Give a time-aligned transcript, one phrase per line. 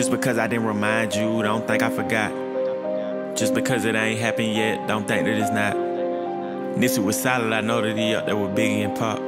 [0.00, 2.32] Just because I didn't remind you, don't think I forgot.
[3.36, 5.76] Just because it ain't happened yet, don't think that it's not.
[6.74, 9.20] Nipsey was solid, I know that he up there with Biggie and Pop.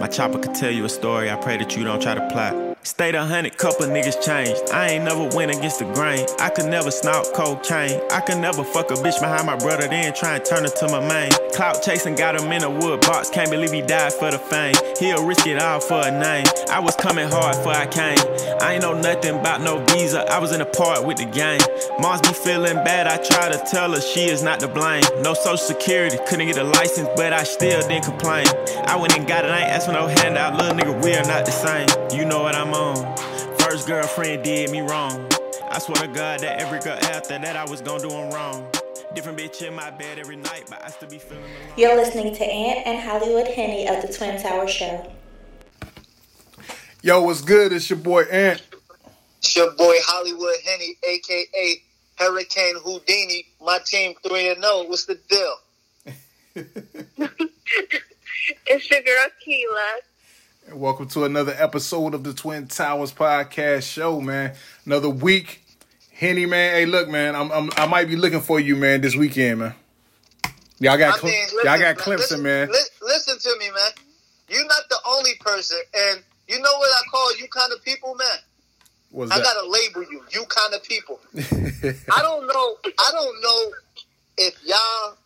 [0.00, 2.71] My chopper could tell you a story, I pray that you don't try to plot.
[2.84, 4.60] Stayed a hundred, couple niggas changed.
[4.72, 6.26] I ain't never went against the grain.
[6.40, 8.00] I could never snort cocaine.
[8.10, 10.88] I could never fuck a bitch behind my brother, then try and turn her to
[10.88, 11.30] my main.
[11.54, 13.30] Clout chasing got him in a wood box.
[13.30, 14.74] Can't believe he died for the fame.
[14.98, 16.44] He'll risk it all for a name.
[16.70, 18.18] I was coming hard for I came.
[18.60, 20.28] I ain't know nothing about no visa.
[20.28, 21.60] I was in a part with the gang.
[22.00, 23.06] Moms be feeling bad.
[23.06, 25.04] I try to tell her she is not to blame.
[25.22, 28.46] No social security, couldn't get a license, but I still didn't complain.
[28.86, 29.52] I went and got it.
[29.52, 30.56] I ain't for no handout.
[30.56, 31.86] Little nigga, we are not the same.
[32.12, 33.16] You know what I'm on.
[33.58, 35.28] First girlfriend did me wrong.
[35.70, 38.70] I swear to God that every girl after that I was gonna do them wrong.
[39.14, 41.72] Different bitch in my bed every night, but I still be feeling alone.
[41.76, 45.10] You're listening to Ant and Hollywood Henny of the Twin Tower Show.
[47.02, 47.72] Yo, what's good?
[47.72, 48.62] It's your boy Ant.
[49.38, 51.82] It's your boy Hollywood Henny, aka
[52.16, 53.46] Hurricane Houdini.
[53.60, 54.84] My team three and zero.
[54.88, 55.56] What's the deal?
[58.66, 60.00] It's your girl Keela.
[60.66, 64.54] And welcome to another episode of the Twin Towers Podcast Show, man.
[64.86, 65.64] Another week.
[66.12, 66.74] Henny, man.
[66.74, 67.34] Hey, look, man.
[67.34, 69.74] I'm, I'm I might be looking for you, man, this weekend, man.
[70.78, 72.68] Y'all got I Cle- mean, y'all got Clemson, listen, man.
[72.68, 73.90] li- listen to me, man.
[74.48, 78.14] You're not the only person, and you know what I call you kind of people,
[78.14, 78.26] man.
[79.10, 79.44] What's I that?
[79.44, 81.20] gotta label you, you kind of people.
[81.36, 82.76] I don't know.
[82.98, 83.72] I don't know
[84.38, 85.16] if y'all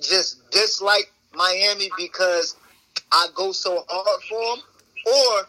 [0.00, 2.56] just dislike Miami because
[3.10, 4.64] I go so hard for them,
[5.06, 5.46] or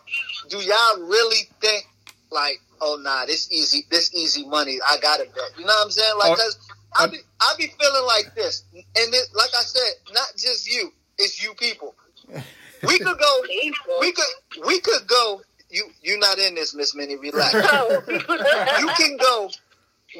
[0.49, 1.85] do y'all really think
[2.31, 5.51] like, oh nah, this easy, this easy money, I gotta bet.
[5.57, 6.17] You know what I'm saying?
[6.17, 6.57] Like, Oh, cause
[6.97, 10.91] I be, I be feeling like this, and it, like I said, not just you,
[11.17, 11.95] it's you people.
[12.85, 13.41] We could go,
[13.99, 15.41] we could, we could go.
[15.69, 17.15] You, you're not in this, Miss Minnie.
[17.15, 18.03] Relax oh,
[18.79, 19.49] you can go.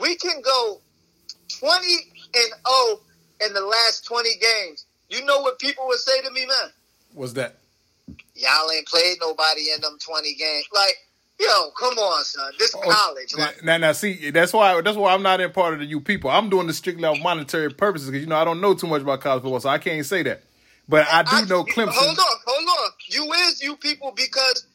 [0.02, 0.80] We can go
[1.60, 1.96] twenty
[2.34, 3.00] and zero
[3.46, 4.86] in the last twenty games.
[5.10, 6.72] You know what people would say to me, man?
[7.14, 7.58] What's that?
[8.36, 10.66] Y'all ain't played nobody in them twenty games.
[10.74, 10.96] Like,
[11.40, 12.52] yo, come on, son.
[12.58, 15.74] This Oh, college, like, Now, now, see, that's why that's why I'm not in part
[15.76, 16.30] of the you people.
[16.30, 19.02] I'm doing this strictly off monetary purposes because you know I don't know too much
[19.02, 20.44] about college football, so I can't say that.
[20.90, 21.94] But I do know Clemson.
[21.94, 22.90] Hold on, hold on.
[23.08, 24.66] You is you people because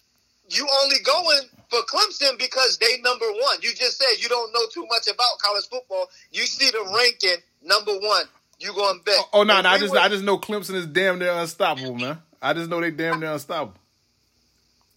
[0.50, 3.58] you only going for Clemson because they number one.
[3.60, 6.06] You just said you don't know too much about college football.
[6.32, 8.24] You see the ranking number one.
[8.60, 9.14] You going to bet?
[9.18, 11.94] Oh, oh no, no, I just were- I just know Clemson is damn near unstoppable,
[11.94, 12.18] man.
[12.40, 13.74] I just know they damn near unstoppable.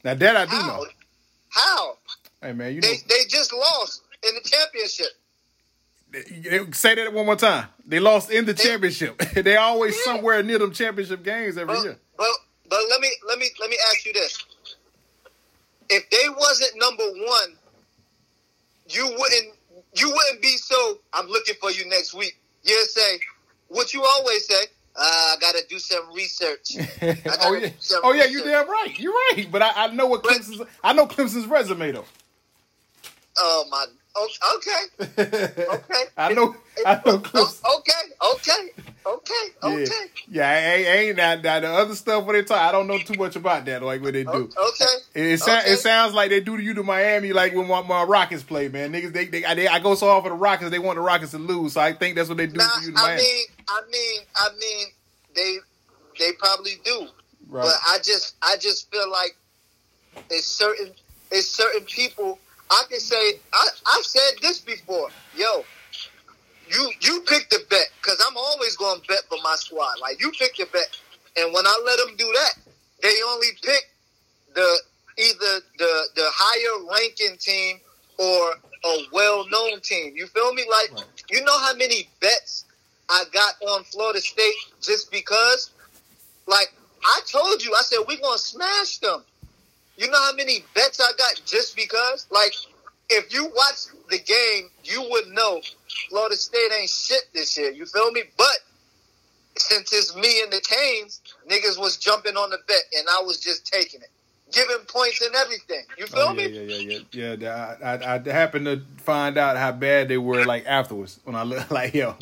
[0.03, 0.67] Now that I do how?
[0.67, 0.85] know.
[1.49, 1.97] How?
[2.41, 5.07] Hey man, you know They they just lost in the championship.
[6.11, 7.67] they- say that one more time.
[7.85, 9.17] They lost in the championship.
[9.35, 11.97] they always somewhere near them championship games every But, year.
[12.17, 12.27] but
[12.69, 14.43] but let me let me let me ask you this:
[15.89, 17.57] If they wasn't number one,
[18.89, 19.55] you wouldn't
[19.93, 20.99] you wouldn't be so.
[21.13, 22.37] I'm looking for you next week.
[22.63, 23.19] You'd say
[23.67, 24.63] what you always say.
[24.95, 26.75] Uh, I got to do some research.
[27.01, 28.51] I gotta oh do yeah, some oh yeah, you research.
[28.51, 28.99] damn right.
[28.99, 29.47] You're right.
[29.51, 30.61] But I, I know what But- Clemson's.
[30.83, 32.05] I know Clemson's resume though.
[33.43, 33.85] Oh my.
[34.13, 35.63] Oh, okay.
[35.73, 36.03] Okay.
[36.17, 36.53] I know.
[36.85, 37.79] I know Oh, Clemson.
[37.79, 37.91] okay.
[38.35, 38.69] Okay.
[39.05, 39.33] Okay.
[39.63, 40.05] Yeah, Okay.
[40.29, 40.73] yeah.
[40.73, 42.57] Ain't, ain't that, that the other stuff what they talk.
[42.59, 43.81] I don't know too much about that.
[43.81, 44.43] Like what they oh, do.
[44.43, 44.85] Okay.
[45.15, 45.61] It, it, Okay.
[45.71, 48.67] it sounds like they do to you to Miami, like when my, my Rockets play,
[48.67, 48.91] man.
[48.91, 51.01] Niggas, they, they, I, they, I go so hard for the Rockets, they want the
[51.01, 51.73] Rockets to lose.
[51.73, 53.21] So I think that's what they do Now, to you to I Miami.
[53.23, 54.87] mean, I mean, I mean,
[55.35, 55.57] they
[56.19, 57.07] they probably do.
[57.47, 57.63] right.
[57.63, 59.37] But I just I just feel like
[60.29, 60.91] it's certain
[61.31, 62.37] it's certain people
[62.71, 65.09] I can say I, I've said this before.
[65.35, 65.65] Yo,
[66.67, 69.95] you you pick the bet because I'm always going to bet for my squad.
[70.01, 70.89] Like you pick the bet,
[71.37, 72.53] and when I let them do that,
[73.03, 73.83] they only pick
[74.55, 74.81] the
[75.19, 77.79] either the the higher ranking team
[78.19, 78.53] or
[78.85, 80.13] a well known team.
[80.15, 80.63] You feel me?
[80.69, 81.05] Like Right.
[81.29, 82.65] you know how many bets
[83.09, 85.71] I got on Florida State just because
[86.47, 86.73] like
[87.05, 89.23] I told you, I said we're gonna smash them.
[90.01, 92.25] You know how many bets I got just because?
[92.31, 92.53] Like,
[93.11, 95.61] if you watch the game, you would know
[96.09, 97.69] Florida State ain't shit this year.
[97.71, 98.23] You feel me?
[98.35, 98.47] But
[99.57, 103.39] since it's me and the Canes, niggas was jumping on the bet, and I was
[103.39, 104.09] just taking it,
[104.51, 105.83] giving points and everything.
[105.99, 106.59] You feel Oh, yeah, me?
[106.59, 107.75] yeah, yeah, yeah, yeah.
[107.83, 111.43] I, I, I happened to find out how bad they were like afterwards when I
[111.43, 112.15] look like yo,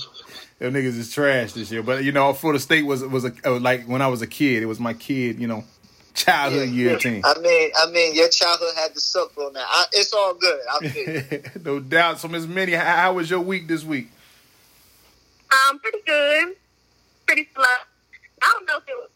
[0.58, 1.82] them niggas is trash this year.
[1.82, 4.64] But you know, Florida State was was a uh, like when I was a kid,
[4.64, 5.64] it was my kid, you know,
[6.26, 7.22] childhood year team.
[7.26, 9.66] I mean, I mean, your childhood had to suck on that.
[9.68, 10.60] I, it's all good.
[10.72, 11.42] I feel.
[11.64, 12.20] no doubt.
[12.20, 14.10] So Miss Minnie, how, how was your week this week?
[15.52, 16.56] Um, pretty good.
[17.26, 17.64] Pretty slow.
[18.42, 19.10] I don't know if it was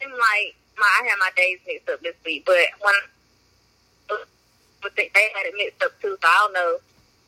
[0.00, 2.94] seemed like my I had my days mixed up this week, but when
[4.08, 6.16] people think they had it mixed up too.
[6.20, 6.78] So I don't know.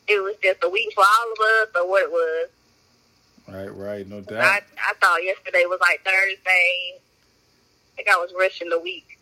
[0.07, 2.49] It was just a week for all of us, or what it was.
[3.47, 4.63] Right, right, no I doubt.
[4.77, 6.99] I thought yesterday was like Thursday.
[7.99, 9.19] I think I was rushing the week.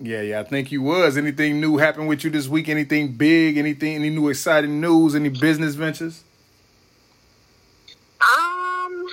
[0.00, 1.18] Yeah, yeah, I think you was.
[1.18, 2.70] Anything new happen with you this week?
[2.70, 3.58] Anything big?
[3.58, 3.96] Anything?
[3.96, 5.14] Any new exciting news?
[5.14, 6.24] Any business ventures?
[8.22, 9.06] Um,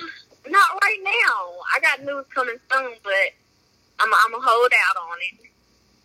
[0.48, 1.52] not right now.
[1.76, 3.12] I got news coming soon, but
[4.00, 5.50] I'm I'm gonna hold out on it.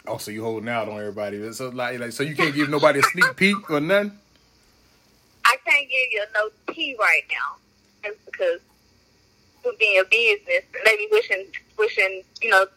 [0.05, 1.53] Oh, so you holding out on everybody?
[1.53, 4.19] So like, like so you can't give nobody a sneak peek or nothing?
[5.45, 7.55] I can't give you no tea right now,
[8.03, 8.59] That's because
[9.63, 10.63] we're being a business.
[10.83, 11.45] They be wishing
[11.77, 12.67] wishing you know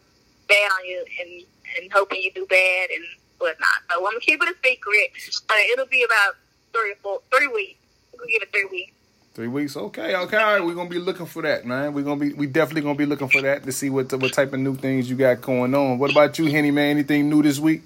[0.51, 1.31] bad on you and
[1.79, 3.03] and hoping you do bad and
[3.39, 3.79] whatnot.
[3.89, 5.09] So I'm gonna keep it a secret,
[5.47, 6.35] but it'll be about
[6.73, 7.79] three or four three weeks.
[8.17, 8.91] We'll give it three weeks.
[9.33, 10.37] Three weeks, okay, okay.
[10.37, 11.93] All right, we're gonna be looking for that, man.
[11.93, 14.51] We're gonna be, we definitely gonna be looking for that to see what what type
[14.51, 15.99] of new things you got going on.
[15.99, 16.91] What about you, Henny man?
[16.97, 17.81] Anything new this week?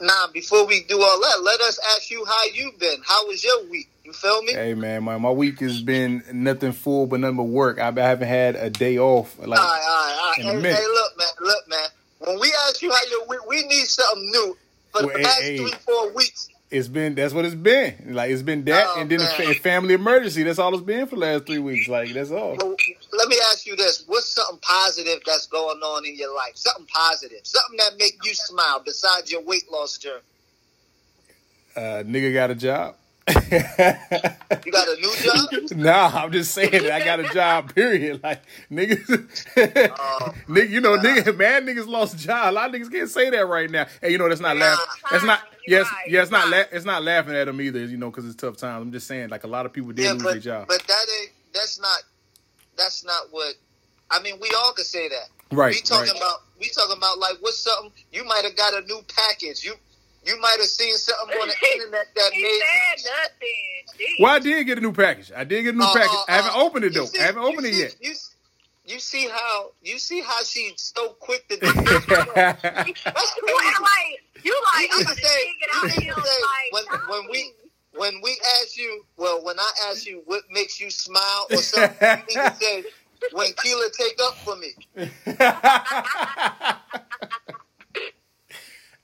[0.00, 3.00] Nah, before we do all that, let us ask you how you been.
[3.06, 3.88] How was your week?
[4.08, 4.54] You feel me?
[4.54, 7.78] Hey, man, my my week has been nothing full but nothing but work.
[7.78, 9.38] I haven't had a day off.
[9.38, 10.64] Like, all right, all right, all right.
[10.64, 11.88] Hey, hey, look, man, look, man.
[12.20, 14.56] When we ask you how your week, we need something new
[14.92, 15.56] for the Well, hey, past hey.
[15.58, 16.48] three, four weeks.
[16.70, 18.14] it's been that's what it's been.
[18.14, 19.40] Like it's been that, Oh, and then a, man.
[19.42, 20.42] a family emergency.
[20.42, 21.86] That's all it's been for the last three weeks.
[21.86, 22.56] Like that's all.
[22.56, 22.76] Well,
[23.12, 26.52] let me ask you this: What's something positive that's going on in your life?
[26.54, 30.22] Something positive, something that make you smile besides your weight loss journey.
[31.76, 32.94] Uh, nigga got a job.
[33.28, 35.70] You got a new job?
[35.76, 37.74] nah, I'm just saying that I got a job.
[37.74, 38.22] Period.
[38.22, 42.52] Like niggas, Oh, nigga, you know, nigga, mad niggas lost a job.
[42.52, 43.86] A lot of niggas can't say that right now.
[44.00, 44.84] Hey, you know, that's not laughing.
[45.10, 45.40] That's not.
[45.66, 46.48] Yes, right, yeah, it's not.
[46.48, 47.84] La- it's not laughing at them either.
[47.84, 48.82] You know, because it's tough times.
[48.82, 50.68] I'm just saying, like a lot of people did yeah, lose but their job.
[50.68, 51.32] but that ain't.
[51.52, 51.98] That's not.
[52.76, 53.54] That's not what.
[54.10, 55.28] I mean, we all could say that.
[55.54, 56.16] Right, We talking right.
[56.20, 56.40] about.
[56.58, 59.62] We talking about like what's something you might have got a new package.
[59.64, 59.74] You
[60.28, 62.60] you might have seen something on the internet that He made.
[62.60, 63.98] said nothing.
[63.98, 64.20] Jeez.
[64.22, 65.32] Well, I did get a new package.
[65.34, 66.10] I did get a new Uh, package.
[66.12, 67.06] uh, I haven't uh, opened it though.
[67.06, 67.96] see- I haven't you opened it see- yet.
[68.00, 68.14] You,
[68.86, 72.10] you see how you see how she's so quick to do You this.
[72.36, 76.12] act like you like You I'm need gonna say- it you out of to you
[76.14, 77.52] say, like when- when we-
[77.92, 81.96] when we ask you, well, when I ask you what makes you smile or something,
[82.28, 82.84] you need to say,
[83.32, 84.72] when Keela take up for me.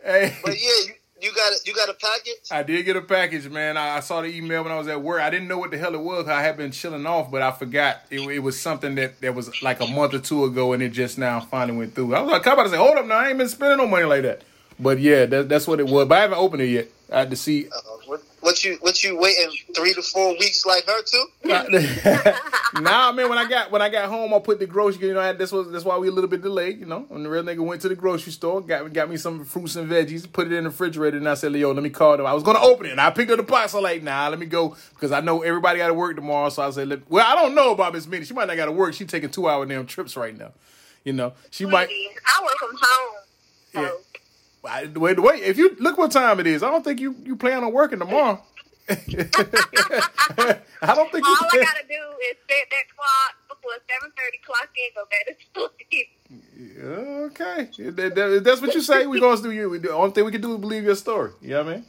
[0.05, 0.37] hey.
[0.44, 0.94] But yeah, you,
[1.25, 2.50] you got a, you got a package.
[2.50, 3.76] I did get a package, man.
[3.76, 5.23] I, I saw the email when I was at work.
[5.23, 6.29] I didn't know what the hell it was.
[6.29, 9.62] I had been chilling off, but I forgot it, it was something that, that was
[9.62, 12.15] like a month or two ago, and it just now finally went through.
[12.15, 13.87] I was like, I'm about to say, hold up, now I ain't been spending no
[13.87, 14.43] money like that.
[14.79, 16.06] But yeah, that, that's what it was.
[16.06, 16.88] But I haven't opened it yet.
[17.11, 17.69] I had to see.
[18.44, 21.26] What, what you what you waiting three to four weeks like her too?
[22.81, 23.31] nah, man.
[23.31, 25.08] When I got when I got home, I put the grocery.
[25.08, 26.79] You know, this was that's why we a little bit delayed.
[26.79, 29.46] You know, when the real nigga went to the grocery store, got got me some
[29.46, 32.19] fruits and veggies, put it in the refrigerator, and I said, "Yo, let me call
[32.19, 33.75] them." I was gonna open it, and I picked up the box.
[33.75, 36.50] I'm like, "Nah, let me go," because I know everybody got to work tomorrow.
[36.50, 38.26] So I said, let, "Well, I don't know about Miss Minnie.
[38.26, 38.93] She might not got to work.
[38.94, 40.52] She taking two hour damn trips right now.
[41.02, 43.14] You know, she might." I work from home.
[43.73, 43.90] So Yeah.
[44.66, 45.43] I- Wait, wait.
[45.43, 47.99] If you look what time it is, I don't think you you plan on working
[47.99, 48.43] tomorrow.
[48.88, 48.96] I
[50.94, 51.37] don't think you.
[51.40, 55.26] all I gotta do is set that clock before seven thirty clock in, go back
[55.26, 56.08] to sleep.
[56.84, 59.06] Okay, If that- if that's what you say.
[59.06, 59.70] We gonna do you.
[59.70, 61.32] we- The only thing we can do is believe your story.
[61.40, 61.84] You know what I mean?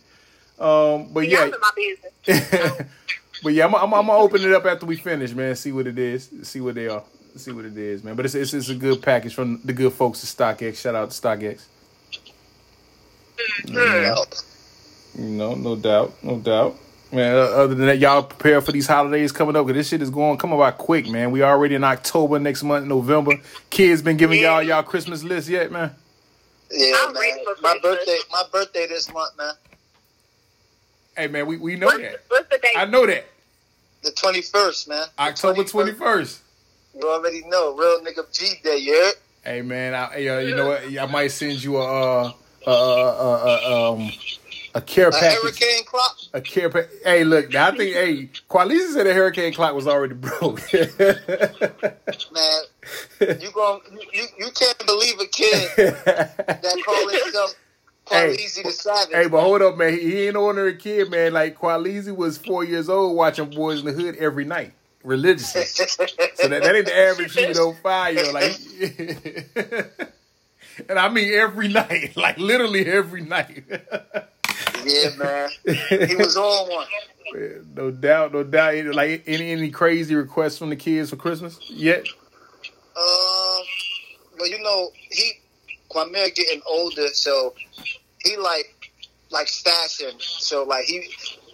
[0.57, 2.81] Um, but yeah, business.
[3.43, 5.55] but yeah, I'm, I'm, I'm gonna open it up after we finish, man.
[5.57, 6.29] See what it is.
[6.43, 7.03] See what they are.
[7.35, 8.15] See what it is, man.
[8.15, 10.77] But it's it's, it's a good package from the good folks at StockX.
[10.77, 11.65] Shout out to StockX.
[13.65, 14.43] Mm.
[15.17, 16.77] You know, no doubt, no doubt.
[17.11, 20.01] Man, uh, other than that, y'all prepare for these holidays coming up because this shit
[20.01, 21.31] is going coming by quick, man.
[21.31, 23.39] We already in October, next month, November.
[23.69, 25.95] Kids been giving y'all y'all Christmas list yet, man?
[26.71, 27.21] Yeah, I'm man.
[27.21, 27.81] ready for My Christmas.
[27.81, 29.53] birthday, my birthday this month, man.
[31.15, 32.23] Hey, man, we, we know What's, that.
[32.27, 32.71] what's the date?
[32.75, 33.25] I know that.
[34.03, 35.05] The twenty first, man.
[35.17, 36.39] October 21st.
[36.95, 38.77] You already know, real nigga G day.
[38.77, 39.13] You heard?
[39.43, 40.83] Hey man, I, hey, uh, you know what?
[40.83, 42.31] I might send you a uh,
[42.67, 44.11] uh, uh, uh, um,
[44.73, 45.39] a care A package.
[45.41, 46.17] hurricane clock.
[46.33, 46.85] A care pack.
[47.03, 50.61] Hey, look, I think hey, Qualisa said the hurricane clock was already broke.
[50.73, 50.81] Man,
[53.19, 53.81] you gon'
[54.13, 57.55] you, you can't believe a kid that call himself
[58.07, 58.37] Hey.
[59.11, 59.93] Hey, but hold up, man.
[59.93, 61.33] He, he ain't ordinary kid, man.
[61.33, 65.63] Like Qualisa was four years old watching Boys in the Hood every night, religiously.
[66.35, 68.31] So that, that ain't the average you know five year.
[68.31, 68.53] Like,
[70.89, 73.63] and I mean every night, like literally every night.
[74.85, 75.49] yeah, man.
[76.07, 76.87] He was on one.
[77.75, 78.85] no doubt, no doubt.
[78.93, 82.05] Like any any crazy requests from the kids for Christmas yet?
[82.97, 83.63] Um,
[84.37, 85.33] but you know, he
[85.89, 87.53] Kwame getting older, so
[88.23, 88.74] he like
[89.35, 90.13] like fashion.
[90.19, 91.09] So like he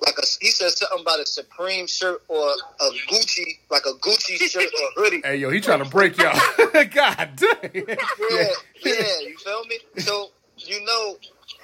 [0.05, 2.47] like a, he said something about a Supreme shirt or
[2.79, 5.21] a Gucci like a Gucci shirt or hoodie.
[5.23, 6.39] Hey yo, he trying to break y'all.
[6.57, 7.71] God damn.
[7.73, 8.53] Yeah,
[8.85, 9.79] yeah, you feel me?
[9.97, 11.17] So you know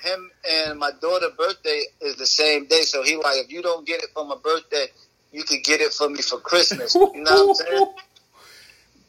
[0.03, 2.81] him and my daughter's birthday is the same day.
[2.81, 4.87] So he like if you don't get it for my birthday,
[5.31, 6.95] you could get it for me for Christmas.
[6.95, 7.87] You know what I'm saying?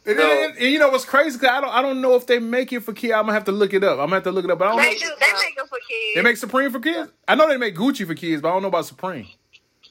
[0.09, 1.39] And, and- and you know what's crazy?
[1.39, 3.13] Cause I don't, I don't know if they make it for kids.
[3.13, 3.93] I'm gonna have to look it up.
[3.93, 4.59] I'm gonna have to look it up.
[4.59, 4.99] But I don't They know.
[5.01, 5.15] do.
[5.21, 6.15] They make them for kids.
[6.15, 7.11] They make Supreme for kids.
[7.29, 9.27] I know they make Gucci for kids, but I don't know about Supreme.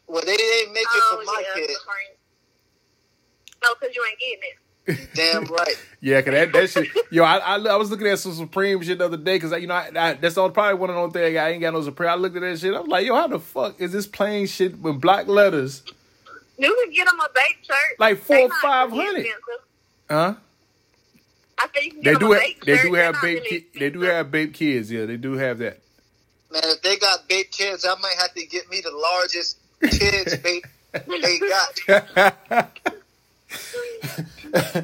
[0.07, 1.69] Well, they didn't make it oh, for my yeah, kid.
[1.77, 2.17] Supreme.
[3.63, 4.55] No, because you ain't getting it.
[5.15, 5.75] Damn right.
[6.01, 6.87] Yeah, cause that, that shit.
[7.11, 9.57] Yo, I, I I was looking at some Supreme shit the other day, cause I,
[9.57, 11.81] you know I, I, that's all probably one of those things I ain't got no
[11.81, 12.09] Supreme.
[12.09, 12.73] I looked at that shit.
[12.73, 15.83] I'm like, yo, how the fuck is this plain shit with black letters?
[16.57, 17.99] You can get them a BAPE shirt.
[17.99, 19.25] Like four They or not five really hundred.
[20.09, 20.09] Expensive.
[20.09, 20.35] Huh?
[21.59, 22.85] I said you They do them have BAPE they shirt.
[22.87, 24.91] do have not BAPE really ki- they do have BAPE kids.
[24.91, 25.79] Yeah, they do have that.
[26.51, 30.37] Man, if they got BAPE kids, I might have to get me the largest kids
[30.43, 30.63] BAPE
[31.21, 31.39] they
[32.59, 32.79] got.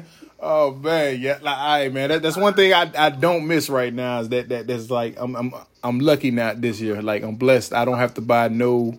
[0.46, 2.10] Oh man, yeah, like all right, man.
[2.10, 5.14] That, that's one thing I, I don't miss right now is that that that's like
[5.16, 7.00] I'm I'm I'm lucky not this year.
[7.00, 7.72] Like I'm blessed.
[7.72, 8.98] I don't have to buy no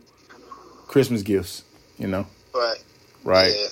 [0.87, 1.61] Christmas gifts.
[1.99, 2.83] You know, Right.
[3.23, 3.53] right?
[3.55, 3.67] Yeah.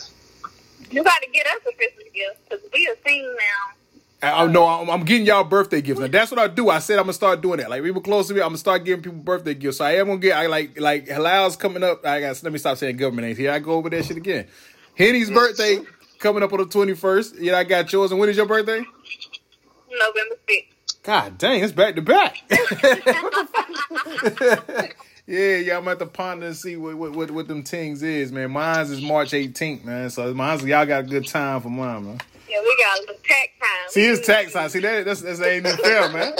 [0.93, 3.73] You got to get us a Christmas gift because we a thing now.
[4.21, 5.99] I, I no, I'm, I'm getting y'all birthday gifts.
[5.99, 6.69] Now that's what I do.
[6.69, 7.69] I said I'm gonna start doing that.
[7.69, 9.77] Like people close to me, I'm gonna start giving people birthday gifts.
[9.77, 10.37] So I am gonna get.
[10.37, 12.05] I like like Halal's coming up.
[12.05, 12.41] I got.
[12.43, 13.39] Let me stop saying government names.
[13.39, 14.47] Here I go over that shit again.
[14.95, 15.35] Henny's mm-hmm.
[15.35, 15.79] birthday
[16.19, 17.39] coming up on the 21st.
[17.39, 18.11] Yeah, I got yours.
[18.11, 18.79] And when is your birthday?
[18.79, 21.01] November 6th.
[21.01, 22.37] God dang, it's back to back.
[25.25, 28.31] yeah, yeah, I'm at the ponder and see what, what what what them things is,
[28.31, 28.51] man.
[28.51, 30.09] Mine's is March 18th, man.
[30.09, 32.21] So mine's y'all got a good time for mine, man.
[32.49, 33.89] Yeah, we got a little tax time.
[33.89, 34.69] See, it's tax time.
[34.69, 36.33] See that that's that's ain't even fair, man.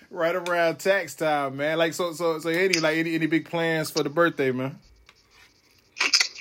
[0.10, 1.78] right around tax time, man.
[1.78, 4.78] Like so so so any like any any big plans for the birthday, man?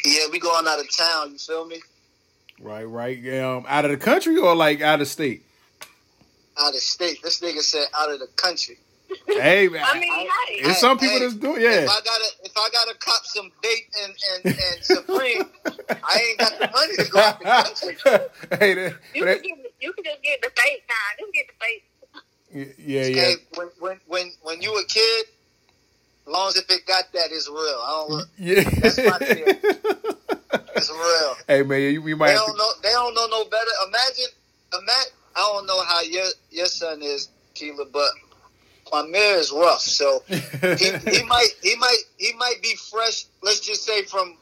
[0.06, 1.82] Yeah, we going out of town, you feel me?
[2.62, 3.18] Right, right.
[3.40, 5.44] Um, out of the country or like out of state?
[6.58, 7.22] Out of state.
[7.24, 8.78] This nigga said out of the country.
[9.28, 9.84] Hey, man.
[9.86, 10.12] I mean,
[10.48, 10.64] hey.
[10.64, 11.70] There's some people Hey, that's doing, yeah.
[11.72, 14.14] If I gotta if I gotta cop some BAPE and,
[14.46, 15.44] and, and Supreme,
[16.04, 17.98] I ain't got the money to go out the country.
[18.60, 21.18] hey, that, You that- can, get, you can just get the fake time.
[21.20, 21.54] Just get the
[22.64, 22.76] fake.
[22.80, 23.22] yeah, yeah.
[23.22, 25.26] Hey, when when when when you a kid,
[26.28, 27.58] as long as if it got that, it's real.
[27.58, 28.28] I don't look.
[28.38, 28.64] Yeah.
[28.82, 29.56] That's my deal.
[30.76, 31.36] It's real.
[31.48, 32.70] hey man, you, you might They don't know.
[32.84, 33.72] They don't know no better.
[33.88, 34.26] Imagine,
[34.74, 35.12] imagine.
[35.36, 38.10] I don't know how your your son is, Keela, but
[38.92, 39.82] my mirror is rough.
[39.82, 40.36] So he,
[41.12, 43.26] he might he might he might be fresh.
[43.44, 44.38] Let's just say from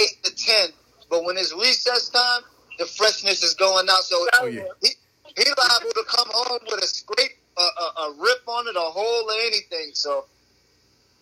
[0.00, 0.70] eight to ten.
[1.10, 2.42] But when it's recess time,
[2.78, 4.02] the freshness is going out.
[4.02, 4.62] So Oh, yeah.
[4.82, 4.88] he
[5.36, 8.80] he liable to come home with a scrape, a, a, a rip on it, a
[8.80, 9.90] hole, or anything.
[9.94, 10.24] So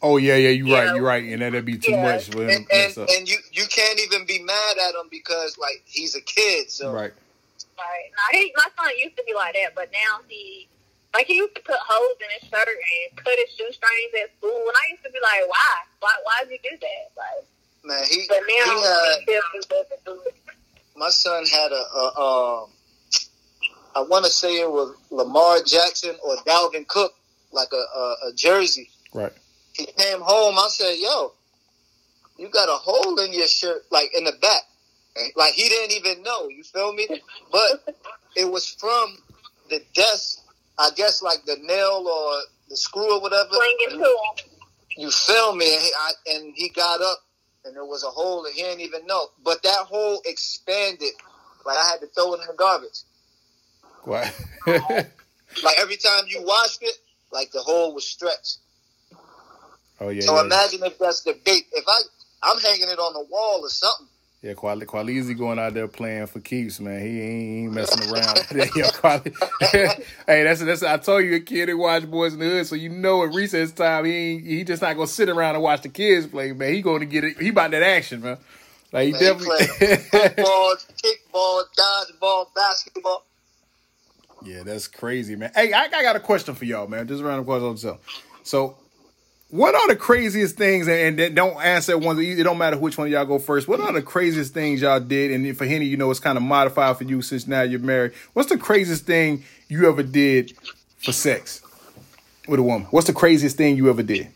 [0.02, 2.02] Oh yeah, yeah, you're right, you're right, and that'd be too Yeah.
[2.02, 2.66] much for him.
[2.71, 6.14] and to and, and you you can't even be mad at him because like he's
[6.14, 6.71] a kid.
[6.71, 7.12] So right.
[7.76, 8.11] Right.
[8.12, 10.69] Now, he, my son used to be like that, but now he,
[11.14, 14.66] like, he used to put holes in his shirt and cut his shoestrings at school.
[14.68, 15.75] And I used to be like, why?
[16.00, 17.04] Why, why did you do that?
[17.16, 17.47] Like,
[17.85, 20.35] man, he but now he had, he just doesn't do it.
[20.97, 22.71] my son had a, a um,
[23.97, 27.14] I want to say it was Lamar Jackson or Dalvin Cook,
[27.52, 28.90] like a, a, a jersey.
[29.12, 29.33] Right.
[29.73, 30.56] He came home.
[30.59, 31.33] I said, "Yo,
[32.38, 34.62] you got a hole in your shirt, like in the back."
[35.37, 36.49] Like he didn't even know.
[36.49, 37.06] You feel me?
[37.52, 37.97] But
[38.37, 39.16] it was from
[39.71, 40.40] the desk.
[40.78, 43.50] I guess like the nail or the screw or whatever.
[43.50, 44.50] Bring it to him.
[44.97, 45.73] You feel me?
[45.75, 47.19] And he, I, and he got up,
[47.64, 49.26] and there was a hole, and he didn't even know.
[49.45, 51.11] But that hole expanded.
[51.66, 53.00] Like I had to throw it in the garbage.
[54.07, 55.07] Right.
[55.62, 56.97] Like every time you washed it,
[57.33, 58.59] like the hole was stretched.
[60.00, 60.23] oh yeah.
[60.23, 60.45] so yeah.
[60.45, 61.66] imagine if that's the BAPE.
[61.73, 62.00] If I,
[62.43, 64.09] I'm hanging it on the wall or something.
[64.44, 67.00] Yeah, Quali Qualizi going out there playing for keeps, man.
[67.00, 68.46] He ain't, he messing around.
[68.76, 69.32] yeah, Quali.
[70.26, 70.82] hey, that's that's.
[70.82, 73.32] I told you a kid that watch Boys in the Hood, so you know at
[73.32, 76.52] recess time he ain't, he just not gonna sit around and watch the kids play,
[76.52, 76.74] man.
[76.74, 77.40] He going to get it.
[77.40, 78.36] He about that action, man.
[78.92, 79.66] Like he Man, he definitely.
[79.78, 83.24] played football, kickball, dodgeball, basketball.
[84.44, 85.52] Yeah, that's crazy, man.
[85.54, 87.08] Hey, I, I got a question for y'all, man.
[87.08, 88.22] Just a random question on myself.
[88.42, 88.76] So,
[89.54, 90.88] what are the craziest things?
[90.88, 92.18] And, and don't answer one.
[92.18, 93.68] It don't matter which one of y'all go first.
[93.68, 95.30] What are the craziest things y'all did?
[95.30, 98.14] And for Henny, you know, it's kind of modified for you since now you're married.
[98.32, 100.54] What's the craziest thing you ever did
[100.99, 101.62] for sex
[102.49, 102.88] with a woman?
[102.90, 104.26] What's the craziest thing you ever did?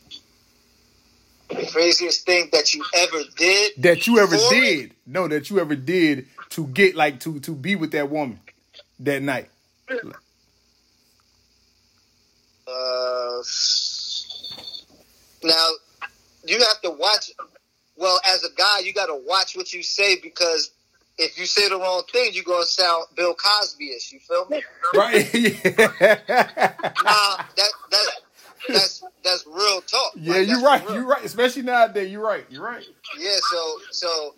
[1.49, 3.73] The craziest thing that you ever did.
[3.79, 4.61] That you ever For it?
[4.61, 4.95] did?
[5.05, 8.39] No, that you ever did to get like to to be with that woman
[9.01, 9.49] that night.
[12.69, 13.43] Uh,
[15.43, 15.69] now
[16.45, 17.31] you have to watch.
[17.97, 20.71] Well, as a guy, you got to watch what you say because
[21.19, 24.13] if you say the wrong thing, you're gonna sound Bill Cosby-ish.
[24.13, 24.63] You feel me?
[24.95, 25.35] Right.
[25.35, 26.77] yeah.
[27.03, 28.07] Nah, that that
[28.69, 30.13] that's that's real talk.
[30.15, 30.85] Yeah, Like, you're right.
[30.87, 30.95] real.
[30.95, 31.25] You're right.
[31.25, 32.11] Especially nowadays.
[32.11, 32.45] You're right.
[32.49, 32.85] You're right.
[33.19, 34.35] Yeah, so so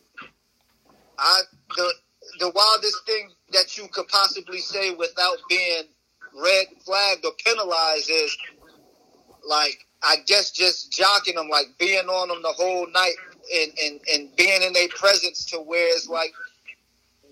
[1.18, 1.42] I
[1.76, 1.92] the
[2.38, 5.82] the wildest thing that you could possibly say without being
[6.42, 8.36] red flagged or penalized is
[9.46, 13.14] like I guess just jocking them, like being on them the whole night
[13.54, 16.32] and and and being in their presence to where it's like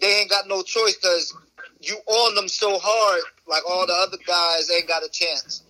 [0.00, 1.34] they ain't got no choice because
[1.80, 5.62] you on them so hard, like all the other guys ain't got a chance.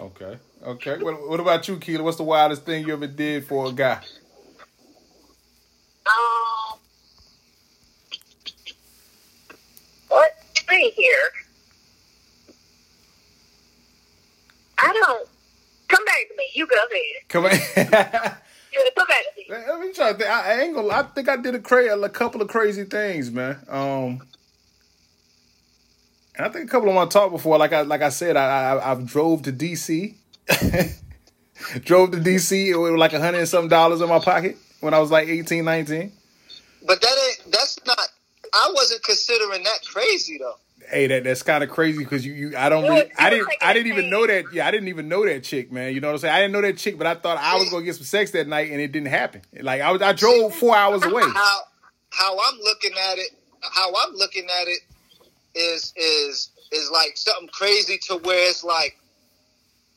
[0.00, 0.36] Okay.
[0.64, 0.98] Okay.
[0.98, 2.02] What, what about you, Keela?
[2.02, 4.00] What's the wildest thing you ever did for a guy?
[6.06, 6.78] Um,
[10.10, 11.30] let's see here.
[14.78, 15.28] I don't.
[15.88, 16.44] Come back to me.
[16.54, 17.28] You go ahead.
[17.28, 18.36] Come on.
[18.70, 19.64] Yeah, Come back to me.
[19.66, 20.30] Let me try to think.
[20.30, 20.88] I, I ain't gonna.
[20.88, 23.56] I think I did a cra- a couple of crazy things, man.
[23.66, 24.20] Um,
[26.36, 27.56] and I think a couple of them I talked before.
[27.58, 30.14] Like I like I said, I, I I've drove to DC.
[31.84, 34.98] drove to DC with like a hundred and some dollars in my pocket when I
[34.98, 36.12] was like 18, 19.
[36.86, 37.98] But that ain't that's not.
[38.54, 40.56] I wasn't considering that crazy though.
[40.88, 43.48] Hey, that that's kind of crazy because you, you I don't really, was- I didn't
[43.60, 46.08] taking didn't even know that yeah I didn't even know that chick man you know
[46.08, 46.34] what I'm saying?
[46.34, 48.48] I didn't know that chick but I thought I was gonna get some sex that
[48.48, 49.42] night and it didn't happen.
[49.60, 51.22] Like I was I drove four hours away.
[51.24, 51.60] how
[52.10, 53.30] how I'm looking at it,
[53.62, 54.80] how I'm looking at it
[55.54, 58.96] is is is like something crazy to where it's like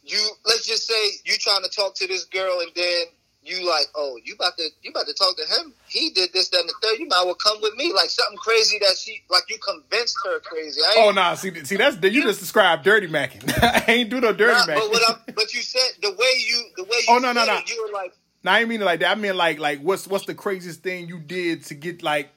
[0.04, 3.04] you let's just say you trying to talk to this girl and then
[3.44, 5.74] you like oh you about to you about to talk to him?
[5.88, 7.00] He did this that and the third.
[7.00, 7.92] You might well come with me.
[7.94, 10.80] Like something crazy that she like you convinced her crazy.
[10.98, 13.52] Oh nah see see that's you just described dirty macking.
[13.64, 14.92] I ain't do no dirty Nah, macking.
[15.26, 17.54] but but you said the way you the way oh, you Oh, no, no, said
[17.54, 17.60] no.
[17.60, 19.12] it, you were like Now I ain't mean it like that.
[19.18, 22.30] I mean like like what's what's the craziest thing you did to get like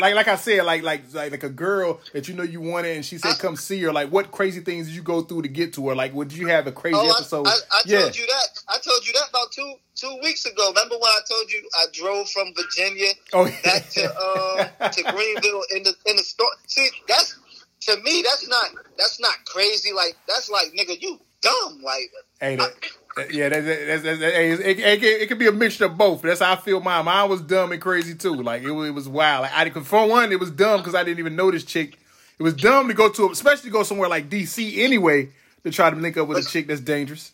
[0.00, 2.94] like like I said like like like like a girl that you know you wanted
[2.96, 3.92] and she said come see her.
[3.92, 5.94] Like what crazy things did you go through to get to her?
[5.94, 7.46] Like would you have a crazy Oh, episode?
[7.46, 8.00] I, I, I yeah.
[8.02, 8.48] told you that.
[8.68, 10.68] I told you that about two two weeks ago.
[10.68, 13.56] Remember when I told you I drove from Virginia Oh, yeah.
[13.64, 16.50] back to uh, to Greenville in the in the store?
[16.66, 17.38] See, that's
[17.82, 19.92] to me, that's not that's not crazy.
[19.92, 21.80] Like that's like nigga, you dumb.
[21.82, 22.10] Like
[22.42, 22.90] ain't it?
[23.30, 26.22] Yeah, that, that, that, that, it, it, it, it could be a mixture of both.
[26.22, 26.80] That's how I feel.
[26.80, 28.34] Mine, mine was dumb and crazy too.
[28.34, 29.42] Like it, was- it was wild.
[29.42, 31.98] Like, I for one, it was dumb because I didn't even know this chick.
[32.38, 35.30] It was dumb to go to, especially go somewhere like DC anyway
[35.64, 37.32] to try to link up with a chick that's dangerous.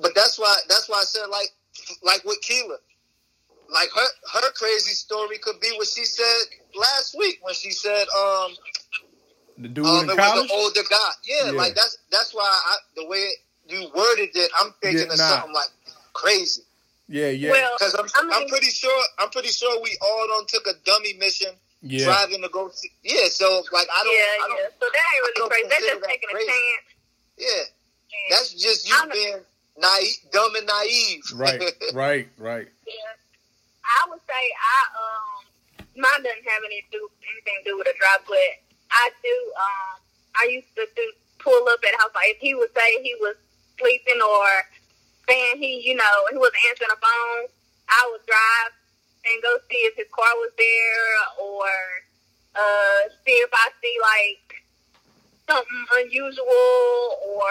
[0.00, 1.48] but that's why that's why I said like
[2.02, 2.76] like with Keela.
[3.72, 6.36] Like her her crazy story could be what she said
[6.74, 8.52] last week when she said um
[9.58, 10.42] The dude um in it college.
[10.42, 11.10] was an older guy.
[11.24, 11.50] Yeah, Yeah.
[11.52, 13.28] like that's that's why I the way
[13.68, 15.28] you worded it, I'm thinking Yeah, of nah.
[15.28, 15.68] something like
[16.12, 16.62] crazy.
[17.08, 20.26] yeah, yeah, Well, Because I'm, I mean, I'm pretty sure I'm pretty sure we all
[20.28, 21.52] done took a dummy mission
[21.82, 22.04] yeah.
[22.04, 22.90] driving to go see.
[23.02, 24.68] Yeah, so like I don't, yeah, I don't yeah.
[24.80, 25.68] So that ain't I really crazy.
[25.68, 26.86] That's consider just that taking a chance.
[27.38, 29.38] yeah, And, that's just you I'm- being
[29.78, 31.22] naive, dumb and naive.
[31.34, 31.62] Right,
[31.94, 32.68] right, right.
[32.86, 33.12] yeah.
[33.84, 37.96] I would say I um mine doesn't have any do anything to do with a
[37.98, 38.36] drive, but
[38.90, 39.94] I do um
[40.40, 41.04] I used to do
[41.38, 43.36] pull up at house like if he would say he was
[43.78, 44.48] sleeping or
[45.28, 47.42] saying he you know he wasn't answering the phone,
[47.88, 48.72] I would drive
[49.26, 51.12] and go see if his car was there
[51.42, 51.66] or
[52.56, 54.48] uh see if I see like
[55.48, 57.50] something unusual or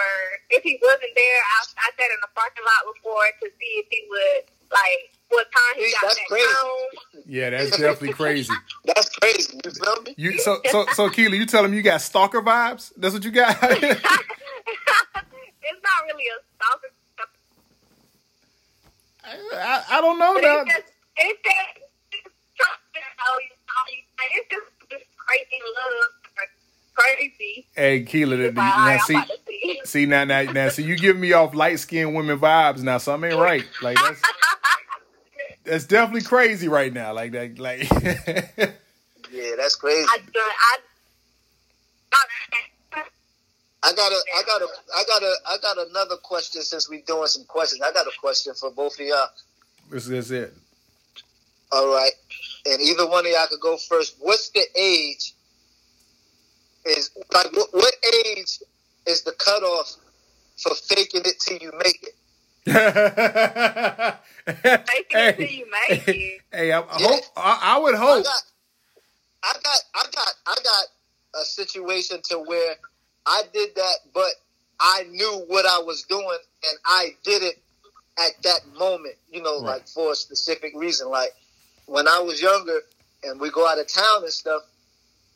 [0.50, 3.86] if he wasn't there, I, I sat in the parking lot before to see if
[3.90, 6.46] he would like what time he See, got that's back crazy.
[6.48, 6.90] home.
[7.26, 8.54] Yeah, that's definitely crazy.
[8.84, 9.60] That's crazy.
[9.64, 10.14] You feel me?
[10.16, 12.92] You so so so Keela, you tell him you got stalker vibes?
[12.96, 13.58] That's what you got?
[15.68, 16.92] it's not really a stalker,
[19.24, 20.60] I, I don't know but now.
[20.60, 22.34] it's just it's just it's
[24.90, 26.48] just crazy love,
[26.94, 27.66] crazy.
[27.74, 29.80] Hey Keela, the, the, Wow, now see about see.
[29.84, 32.98] see now now now see you giving me off light skinned women vibes now.
[32.98, 33.64] Something ain't right.
[33.82, 34.22] Like that's
[35.64, 37.12] that's definitely crazy right now.
[37.12, 37.90] Like that like
[39.30, 40.08] Yeah, that's crazy.
[40.08, 40.78] I, I, I,
[43.88, 47.00] I got a, I got a, I got a, I got another question since we
[47.02, 47.80] doing some questions.
[47.82, 49.28] I got a question for both of y'all.
[49.90, 50.54] this is it.
[51.72, 52.12] All right,
[52.66, 54.16] and either one of y'all could go first.
[54.20, 55.32] What's the age?
[56.84, 57.94] Is like what, what
[58.26, 58.58] age
[59.06, 59.96] is the cutoff
[60.56, 62.14] for faking it till you make it?
[62.66, 62.74] Fake
[65.10, 66.40] it till you make it.
[66.52, 67.06] Hey, I, I Yeah.
[67.08, 68.24] hope I, I would I hope.
[68.24, 68.42] got,
[69.42, 70.86] I got, I got, I got
[71.40, 72.76] a situation to where
[73.28, 74.30] I did that, but
[74.80, 77.62] I knew what I was doing and I did it
[78.18, 79.76] at that moment, you know, Right.
[79.76, 81.08] like for a specific reason.
[81.10, 81.34] Like
[81.86, 82.80] when I was younger
[83.22, 84.62] and we go out of town and stuff,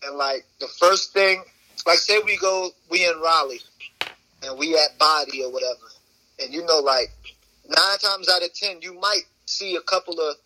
[0.05, 1.45] and like the first thing,
[1.87, 3.61] like say we go, we in Raleigh
[4.43, 5.87] and we at Body or whatever,
[6.41, 7.11] and you know, like
[7.69, 10.37] nine times out of ten, you might see a couple of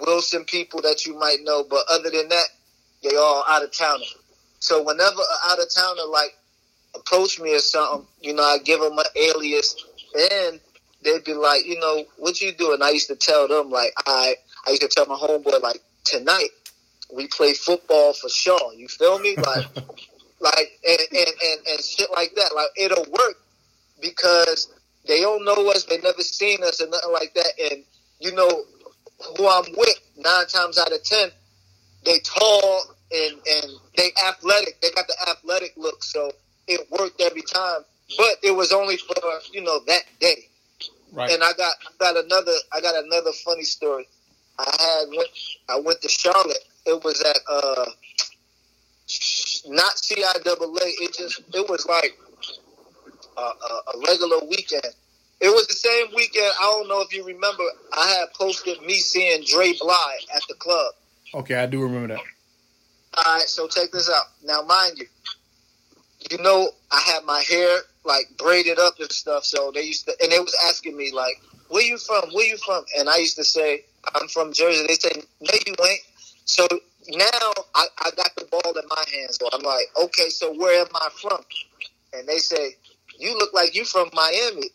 [0.00, 2.46] Wilson people that you might know, but other than that,
[3.02, 4.00] they all out of town.
[4.58, 6.34] So whenever uh, out of towner like
[6.94, 9.76] approach me or something, you know, I give them an alias,
[10.32, 10.60] and
[11.02, 12.82] they'd be like, you know, what you doing?
[12.82, 14.34] I used to tell them like, I
[14.66, 16.48] I used to tell my homeboy like tonight
[17.14, 18.72] we play football for Shaw.
[18.72, 19.36] You feel me?
[19.36, 19.66] Like,
[20.40, 22.54] like and, and and and shit like that.
[22.54, 23.36] Like it'll work
[24.00, 24.72] because
[25.06, 27.84] they don't know us, they never seen us or nothing like that, and
[28.20, 28.64] you know
[29.36, 31.30] who I'm with nine times out of ten,
[32.04, 34.80] they tall and and they athletic.
[34.80, 36.30] They got the athletic look, so
[36.68, 37.80] it worked every time.
[38.16, 39.14] But it was only for
[39.52, 40.48] you know that day.
[41.12, 41.30] Right.
[41.30, 44.06] And I got I got another I got another funny story.
[44.58, 45.28] I had went
[45.68, 46.64] I went to Charlotte.
[46.86, 47.86] It was at uh
[49.66, 50.90] not CIAA.
[51.00, 52.18] It just it was like
[53.36, 54.94] a, a, a regular weekend.
[55.40, 56.52] It was the same weekend.
[56.58, 57.64] I don't know if you remember.
[57.92, 60.94] I had posted me seeing Dre Bly at the club.
[61.34, 62.22] okay, I do remember that.
[63.16, 64.24] All right, so check this out.
[64.42, 65.06] Now, mind you,
[66.30, 69.44] you know, I had my hair like braided up and stuff.
[69.44, 72.30] So they used to, and they was asking me like, "Where you from?
[72.32, 73.84] Where you from?" And I used to say,
[74.14, 76.00] "I'm from Jersey." They say, "No, you ain't."
[76.44, 76.66] So
[77.08, 79.38] now I, I got the ball in my hands.
[79.40, 81.40] So I'm like, "Okay, so where am I from?"
[82.12, 82.76] And they say,
[83.18, 84.70] "You look like you from Miami."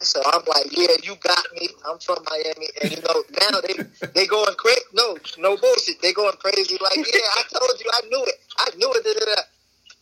[0.00, 1.68] So I'm like, "Yeah, you got me.
[1.88, 4.80] I'm from Miami." And you know, now they they going crazy.
[4.94, 6.02] No, no bullshit.
[6.02, 6.76] They going crazy.
[6.80, 8.34] Like, yeah, I told you, I knew it.
[8.58, 9.04] I knew it.
[9.04, 9.42] Da, da, da.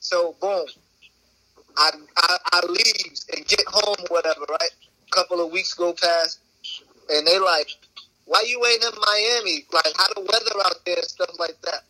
[0.01, 0.65] So boom,
[1.81, 4.43] I, I I leaves and get home, whatever.
[4.51, 4.71] Right,
[5.09, 6.41] A couple of weeks go past,
[7.11, 7.69] and they like,
[8.27, 9.67] why you ain't in Miami?
[9.73, 11.83] Like, how the weather out there stuff like that.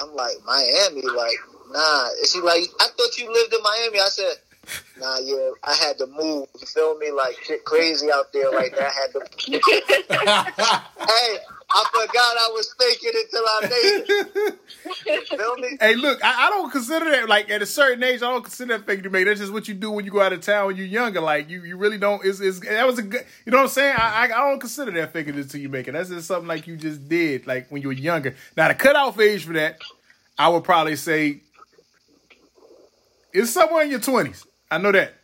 [0.00, 1.38] I'm like, Miami, like,
[1.70, 2.08] nah.
[2.18, 4.00] And she like, I thought you lived in Miami.
[4.00, 4.34] I said,
[4.98, 6.48] nah, yeah, I had to move.
[6.60, 7.10] You feel me?
[7.10, 8.90] Like, shit crazy out there like that.
[8.90, 9.20] I had to.
[11.06, 11.38] hey,
[11.72, 14.58] I forgot I was faking until I made
[15.06, 15.28] it.
[15.28, 15.76] feel me?
[15.80, 18.22] Hey, look, I, I don't consider that like at a certain age.
[18.22, 19.24] I don't consider that fake to me.
[19.24, 21.20] That's just what you do when you go out of town when you're younger.
[21.20, 22.24] Like you, you really don't.
[22.24, 23.24] Is is that was a good.
[23.46, 23.94] You know what I'm saying?
[23.96, 25.92] I, I, I don't consider that faking it until you make it.
[25.92, 28.34] That's just something like you just did, like when you were younger.
[28.56, 29.78] Now the cutoff age for that,
[30.38, 31.40] I would probably say,
[33.32, 34.44] It's somewhere in your twenties.
[34.70, 35.14] I know that.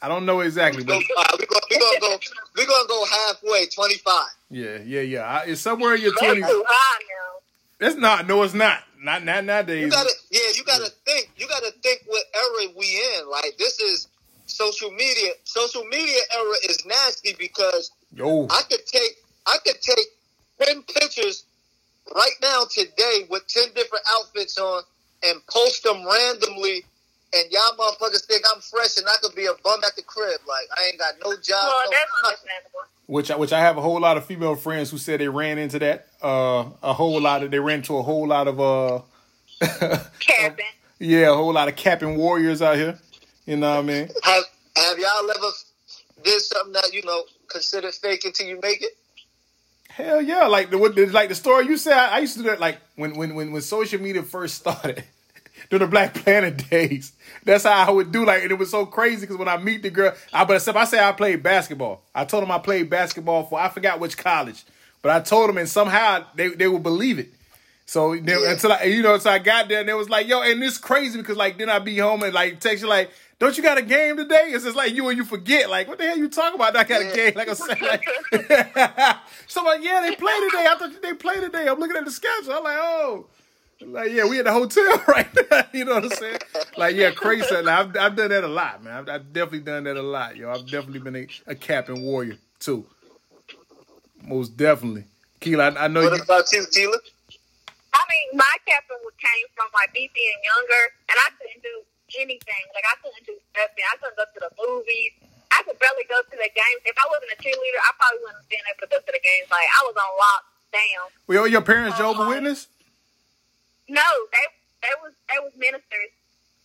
[0.00, 2.18] I don't know exactly, So, but uh, we gonna we gonna go
[2.56, 4.28] we gonna go halfway, twenty five.
[4.50, 5.22] yeah, yeah, yeah.
[5.22, 6.46] I, it's somewhere in your That's twenties.
[6.46, 7.86] too now.
[7.88, 8.26] It's not.
[8.26, 8.80] No, it's not.
[9.00, 9.82] Not not nowadays.
[9.84, 11.30] You gotta yeah, you gotta think.
[11.36, 12.86] You gotta think what era we
[13.18, 13.28] in.
[13.30, 14.08] Like this is
[14.46, 15.32] social media.
[15.44, 20.06] Social media era is nasty because Yo, I could take I could take
[20.60, 21.44] ten pictures
[22.14, 24.82] right now today with ten different outfits on
[25.24, 26.84] and post them randomly.
[27.34, 30.40] And y'all motherfuckers think I'm fresh and I could be a bum at the crib.
[30.48, 31.58] Like I ain't got no job.
[31.62, 32.80] Well, no that's understandable.
[33.06, 35.58] which I, which I have a whole lot of female friends who said they ran
[35.58, 36.06] into that.
[36.22, 39.00] Uh, a whole lot of they ran into a whole lot of uh,
[40.20, 40.64] Cabin.
[40.98, 42.98] yeah, a whole lot of capping warriors out here.
[43.44, 44.08] You know what I mean?
[44.22, 44.44] Have
[44.76, 45.50] Have y'all ever
[46.24, 48.96] did something that you know considered fake until you make it?
[49.90, 50.46] Hell yeah!
[50.46, 51.94] Like the what like the story you said.
[51.94, 55.04] I, I used to do that like when when when when social media first started.
[55.70, 57.12] During the Black Planet days,
[57.44, 58.24] that's how I would do.
[58.24, 60.78] Like, and it was so crazy because when I meet the girl, I but except
[60.78, 62.02] I say I played basketball.
[62.14, 64.64] I told them I played basketball for I forgot which college,
[65.02, 67.28] but I told them and somehow they they would believe it.
[67.84, 68.52] So they, Yeah.
[68.52, 70.78] until I, you know, so I got there and it was like, yo, and this
[70.78, 73.76] crazy because like then I be home and like text you like, don't you got
[73.78, 74.44] a game today?
[74.48, 76.76] It's just like you and you forget like, what the hell you talking about?
[76.76, 77.80] I got a game like I said.
[77.80, 78.04] Like,
[79.46, 80.66] so I'm like, yeah, they play today.
[80.68, 81.66] I thought they play today.
[81.68, 82.54] I'm looking at the schedule.
[82.54, 83.26] I'm like, oh.
[83.80, 85.62] Like yeah, we at the hotel right now.
[85.72, 86.38] You know what I'm saying?
[86.76, 87.46] Like yeah, crazy.
[87.62, 88.94] Now, I've I've done that a lot, man.
[88.94, 90.50] I've, I've definitely done that a lot, yo.
[90.50, 92.86] I've definitely been a, a captain warrior too.
[94.22, 95.04] Most definitely,
[95.40, 95.70] Keela.
[95.70, 96.22] I, I know What you.
[96.22, 96.98] about you, Tila?
[97.94, 101.74] I mean, my captain was- came from like me being younger, and I couldn't do
[102.18, 102.64] anything.
[102.74, 103.84] Like I couldn't do nothing.
[103.86, 105.12] I couldn't go to the movies.
[105.54, 106.82] I could barely go to the games.
[106.84, 109.22] If I wasn't a cheerleader, I probably wouldn't have been able to go to the
[109.22, 109.46] games.
[109.50, 111.04] Like I was on lockdown.
[111.30, 112.66] Well, your parents Jehovah um, Witness?
[113.88, 114.46] No, they
[114.82, 116.12] they was they was ministers.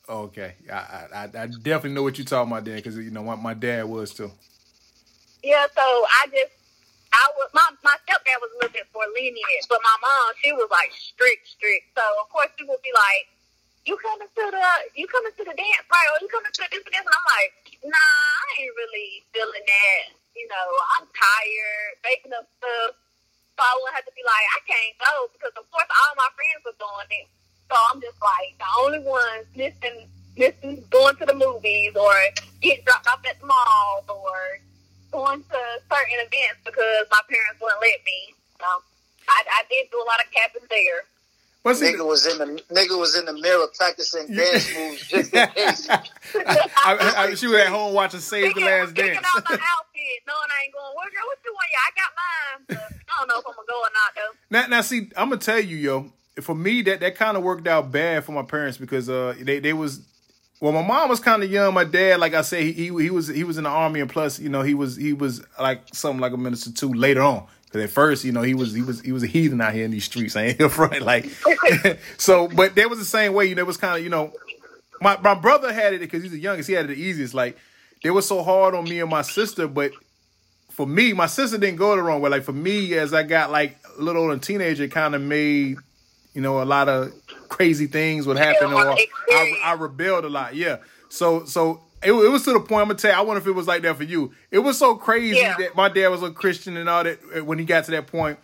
[0.09, 3.35] Okay, I, I I definitely know what you're talking about there because you know my,
[3.35, 4.31] my dad was too.
[5.43, 6.51] Yeah, so I just
[7.13, 10.51] I was my my stepdad was a little bit more lenient, but my mom she
[10.51, 11.95] was like strict, strict.
[11.95, 13.31] So of course she would be like,
[13.85, 14.67] "You coming to the
[14.99, 16.09] you coming to the dance right?
[16.11, 17.51] Or you coming to this and this?" And I'm like,
[17.87, 20.03] nah, I ain't really feeling that.
[20.35, 20.67] You know,
[20.99, 23.02] I'm tired, making up stuff.
[23.53, 26.29] So I would have to be like, I can't go because of course all my
[26.33, 27.27] friends are doing it.
[27.69, 32.13] So I'm just like the only ones missing missing going to the movies or
[32.61, 34.57] getting dropped off at the mall or
[35.13, 38.33] going to certain events because my parents wouldn't let me.
[38.57, 38.67] So
[39.29, 41.05] I, I did do a lot of capping there.
[41.63, 41.95] What's it?
[41.95, 45.89] Nigga was in the nigga was in the mirror practicing dance moves just in case.
[45.89, 46.07] I,
[46.85, 49.25] I, I, she was at home watching Save the Last picking Dance.
[49.33, 50.93] out my outfit, knowing I ain't going.
[50.93, 51.67] Well, girl, what you want?
[51.71, 52.65] Yeah, I got mine.
[52.67, 54.37] But I don't know if I'm gonna go or not though.
[54.49, 56.11] Now, now, see, I'm gonna tell you, yo.
[56.41, 59.59] For me, that that kind of worked out bad for my parents because uh, they
[59.59, 60.01] they was
[60.59, 61.73] well, my mom was kind of young.
[61.73, 64.09] My dad, like I said, he, he he was he was in the army, and
[64.09, 67.45] plus, you know, he was he was like something like a minister too later on.
[67.73, 69.83] Because at first, you know, he was he was he was a heathen out here
[69.83, 70.35] in these streets.
[70.35, 71.25] I ain't here front like.
[72.17, 73.47] so, but that was the same way.
[73.47, 74.31] You know, it was kind of you know,
[75.01, 76.69] my my brother had it because he's the youngest.
[76.69, 77.33] He had it the easiest.
[77.33, 77.57] Like
[78.03, 79.91] they were so hard on me and my sister, but
[80.69, 82.29] for me, my sister didn't go the wrong way.
[82.29, 85.77] Like for me, as I got like a little older teenager, kind of made
[86.35, 87.11] you know a lot of
[87.49, 88.95] crazy things would happen, or
[89.31, 90.53] I, I rebelled a lot.
[90.53, 90.77] Yeah.
[91.09, 92.81] So so it, it was to the point.
[92.81, 93.17] I'm gonna tell you.
[93.17, 94.31] I wonder if it was like that for you.
[94.51, 95.55] It was so crazy Yeah.
[95.57, 97.19] that my dad was a Christian and all that.
[97.35, 98.39] uh, When he got to that point.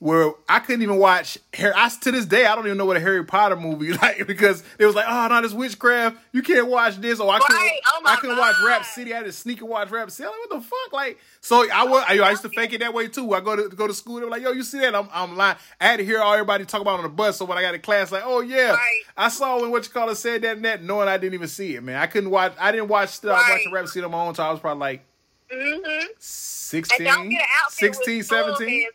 [0.00, 1.72] Where I couldn't even watch Harry.
[1.74, 4.62] I to this day I don't even know what a Harry Potter movie like because
[4.78, 7.78] it was like oh no this witchcraft you can't watch this or I couldn't Right.
[7.94, 10.26] Oh, I couldn't watch Rap City I had to sneak and watch Rap City.
[10.28, 10.92] Like, what the fuck?
[10.92, 13.32] Like, so I was, I, I used to fake it that way too.
[13.32, 14.16] I go to go to school.
[14.16, 14.94] They were like, yo, you see that?
[14.94, 15.56] I'm, I'm lying.
[15.80, 17.38] I had to hear all everybody talk about on the bus.
[17.38, 19.02] So when I got to class, like, oh yeah, Right.
[19.16, 21.48] I saw when what you call it said that and that, knowing I didn't even
[21.48, 21.96] see it, man.
[21.96, 22.52] I couldn't watch.
[22.58, 23.10] I didn't watch.
[23.10, 24.34] Still, I was watching Rap City on my own.
[24.34, 24.48] time.
[24.48, 25.04] I was probably like
[25.52, 26.06] Mm-hmm.
[26.18, 28.88] 16, And don't get an 16, with skull 17.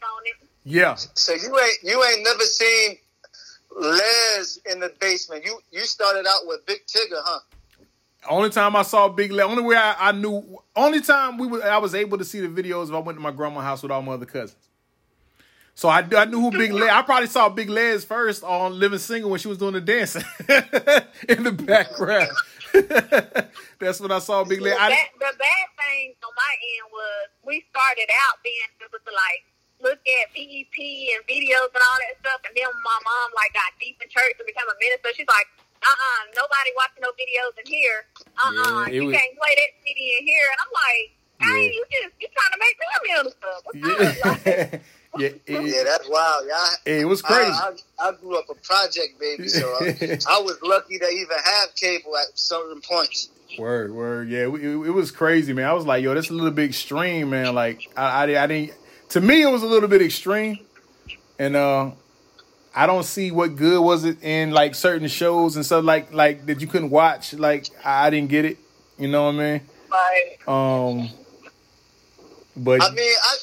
[0.66, 0.96] Heads on it.
[0.96, 2.98] Yeah, So you ain't you ain't never seen
[3.76, 5.46] Lez in the basement.
[5.46, 7.40] You you started out with Big Tigger, huh?
[8.30, 11.64] Only time I saw Big Lez, only way I, I knew, only time we were,
[11.64, 13.92] I was able to see the videos if I went to my grandma's house with
[13.92, 14.70] all my other cousins.
[15.74, 16.90] So I, I knew who Big Lez.
[16.90, 20.26] I probably saw Big Lez first on Living Single when she was doing the dancing
[21.30, 22.30] in the background.
[23.80, 24.74] That's when I saw Big Lez.
[24.74, 29.00] The, I, bad, the bad thing on my end was we started out being able
[29.00, 29.46] to like
[29.82, 30.78] look at PEP
[31.16, 34.36] and videos and all that stuff, and then my mom like got deep in church
[34.38, 35.10] and became a minister.
[35.16, 35.48] She's like,
[35.80, 38.06] uh uh nobody watching no videos in here.
[38.36, 40.48] Uh uh Yeah, you was- can't play that CD in here.
[40.52, 41.06] And I'm like,
[41.40, 41.48] Yeah.
[41.48, 43.52] hey, you just you trying to make me a minister?
[43.64, 44.00] What's up?
[44.20, 44.82] Like,
[45.18, 46.46] yeah, yeah, it, Yeah, that's wild.
[46.48, 47.52] Yeah, I, it was crazy.
[47.52, 51.38] I, I, I grew up a project baby, so I, I was lucky to even
[51.44, 53.30] have cable at certain points.
[53.58, 55.66] Word, word, yeah, it, it was crazy, man.
[55.66, 57.56] I was like, yo, that's a little bit extreme, man.
[57.56, 58.74] Like, I, I, I didn't.
[59.10, 60.60] To me, it was a little bit extreme,
[61.40, 61.92] and uh,
[62.76, 66.46] I don't see what good was it in like certain shows and stuff like like
[66.46, 67.34] that you couldn't watch.
[67.34, 68.58] Like, I, didn't get it.
[68.98, 69.62] You know what I mean?
[69.90, 71.10] like, Um,
[72.56, 73.36] but I mean, I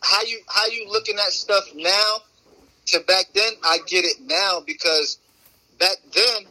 [0.00, 2.16] how you how you looking at stuff now
[2.86, 3.52] to back then?
[3.62, 5.18] I get it now because
[5.78, 6.46] back then,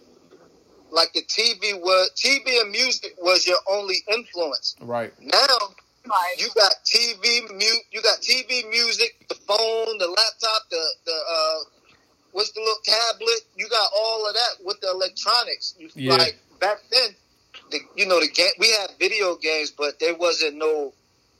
[0.91, 4.75] like the TV was TV and music was your only influence.
[4.81, 5.57] right, Now
[6.05, 11.11] like, you got TV mute, you got TV music, the phone, the laptop, the the
[11.13, 11.59] uh,
[12.31, 13.41] what's the little tablet?
[13.55, 15.75] You got all of that with the electronics.
[15.77, 16.13] You- Yeah.
[16.13, 17.15] Like back then,
[17.71, 20.93] the you know the game we had video games, but there wasn't no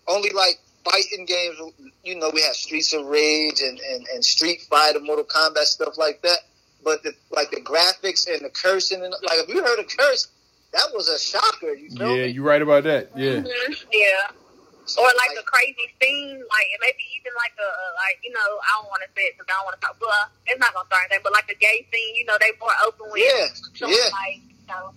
[0.08, 1.58] only like fighting games.
[2.04, 5.98] You know we had Streets of Rage and and, and Street Fighter, Mortal Kombat stuff
[5.98, 6.40] like that.
[6.84, 10.28] But the like the graphics and the cursing and like if you heard a curse,
[10.74, 11.74] that was a shocker.
[11.74, 13.10] You feel yeah, you're right about that.
[13.16, 14.32] Yeah, mhm, yeah.
[14.86, 18.32] So, or like a crazy scene, like and maybe even like a, a like you
[18.32, 19.96] know I don't want to say it because I don't want to talk.
[20.02, 20.12] Well,
[20.48, 23.08] it's not gonna start anything, but like a gay scene, you know, they more open
[23.12, 24.10] with Yeah, showing yeah.
[24.12, 24.92] like you know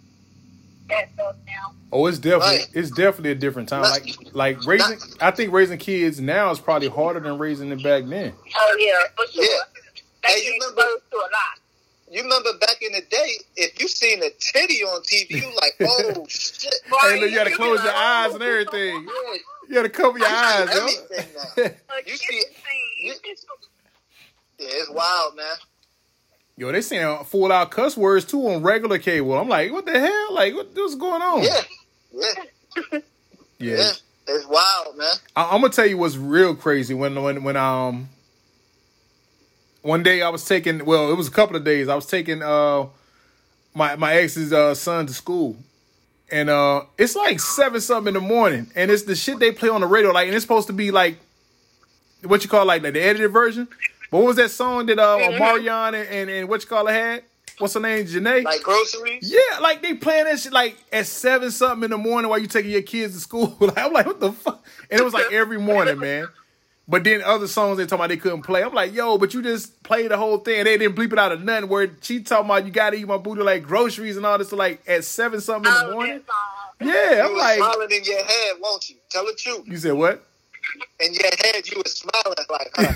[0.89, 1.73] that stuff now.
[1.93, 2.69] Oh, it's definitely Right.
[2.75, 3.83] it's definitely a different time.
[3.83, 8.05] Like like raising, I think raising kids now is probably harder than raising them back
[8.07, 8.33] then.
[8.57, 9.45] Oh yeah, for sure.
[9.45, 9.59] Yeah.
[10.27, 11.59] They Hey, you remember- to a lot.
[12.11, 15.75] You remember back in the day, if you seen a titty on TV, you like,
[15.81, 16.73] oh shit.
[17.01, 19.09] Hey, look, you gotta close your eyes oh, and everything.
[19.25, 19.39] Yeah,
[19.69, 20.83] You gotta cover your I eyes, see yo.
[20.85, 21.63] everything now.
[22.07, 23.23] You you see- get the scene.
[23.25, 23.35] you-
[24.59, 25.57] Yeah, it's wild, man.
[26.57, 29.37] Yo, they saying full out cuss words too on regular cable.
[29.37, 30.35] I'm like, what the hell?
[30.35, 31.43] Like, what, what's going on?
[31.43, 31.61] Yeah,
[32.13, 32.27] yeah,
[32.93, 32.99] yeah.
[33.59, 33.91] yeah.
[34.27, 35.15] It's wild, man.
[35.37, 36.95] I, I'm gonna tell you what's real crazy.
[36.95, 38.09] When when when um,
[39.83, 40.85] one day I was taking.
[40.85, 41.89] Well, it was a couple of days.
[41.89, 42.87] I was taking uh
[43.75, 45.57] my my ex's uh son to school,
[46.35, 49.69] and uh it's like seven something in the morning, and it's the shit they play
[49.69, 50.11] on the radio.
[50.11, 51.19] Like, and it's supposed to be like
[52.25, 53.69] what you call like, like the edited version.
[54.11, 56.93] But what was that song that uh Marion and, and, and what you call it
[56.93, 57.23] had?
[57.59, 58.43] what's her name, Janae.
[58.43, 59.33] Like groceries.
[59.33, 62.49] Yeah, like they playing that shit like at seven something in the morning while you
[62.49, 63.57] taking your kids to school.
[63.61, 64.65] like, I'm like, what the fuck?
[64.91, 66.29] And it was like every morning, man.
[66.87, 68.63] But then other songs they talking about they couldn't play.
[68.63, 70.65] I'm like, yo, but you just played the whole thing.
[70.65, 71.71] They didn't bleep it out of nothing.
[71.71, 74.83] Where she talking about you gotta eat my booty like groceries and all this like
[74.87, 76.21] at seven something in the Oh, morning.
[76.81, 78.97] Yeah, I'm was like, smiling in your head, won't you?
[79.09, 79.67] Tell the truth.
[79.67, 80.23] you said what?
[81.01, 82.93] In your head, you were smiling like, huh?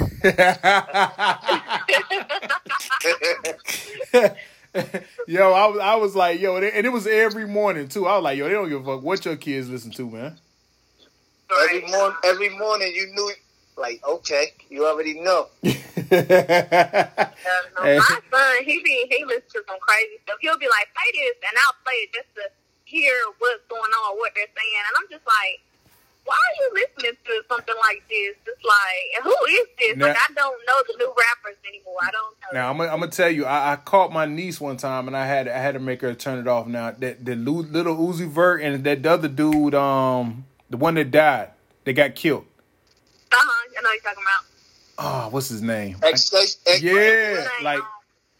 [5.26, 8.06] yo, I was I was like, yo, and it, and it was every morning too.
[8.06, 10.38] I was like, yo, they don't give a fuck what your kids listen to, man.
[11.64, 13.32] every morning, every morning, you knew.
[13.78, 15.46] Like, okay, you already know.
[16.10, 17.98] No, Hey.
[17.98, 20.36] my son, he be he listens to some crazy stuff.
[20.40, 22.42] He'll be like, play this, and I'll play it just to
[22.84, 25.60] hear what's going on, what they're saying, and I'm just like,
[26.24, 28.34] why are you listening to something like this?
[28.46, 29.96] It's like, who is this?
[29.96, 31.96] Now- like, I don't know the new rappers anymore.
[32.02, 32.48] I don't know.
[32.60, 35.16] Now I'm gonna, I'm gonna tell you, I, I caught my niece one time and
[35.16, 36.66] I had I had to make her turn it off.
[36.66, 41.50] Now that the Lil Uzi Vert and that other dude, um, the one that died,
[41.84, 42.44] they got killed.
[43.78, 43.80] Huh.
[43.80, 44.44] I know you're talking about.
[45.26, 45.96] Oh, what's his name?
[46.80, 47.86] Yeah, Like, like um,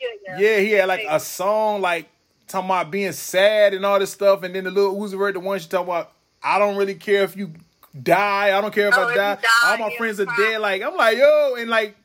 [0.01, 0.38] yeah, yeah.
[0.38, 2.09] yeah, he had like a song like
[2.48, 5.40] talking about being sad and all this stuff, and then the Lil Uzi Vert, the
[5.40, 7.53] one she talking about, I don't really care if you
[8.03, 9.31] die, I don't care if Oh, I if die.
[9.33, 10.37] you die, all my yeah, friends are fine.
[10.37, 10.61] dead.
[10.61, 11.96] Like I'm like yo, and like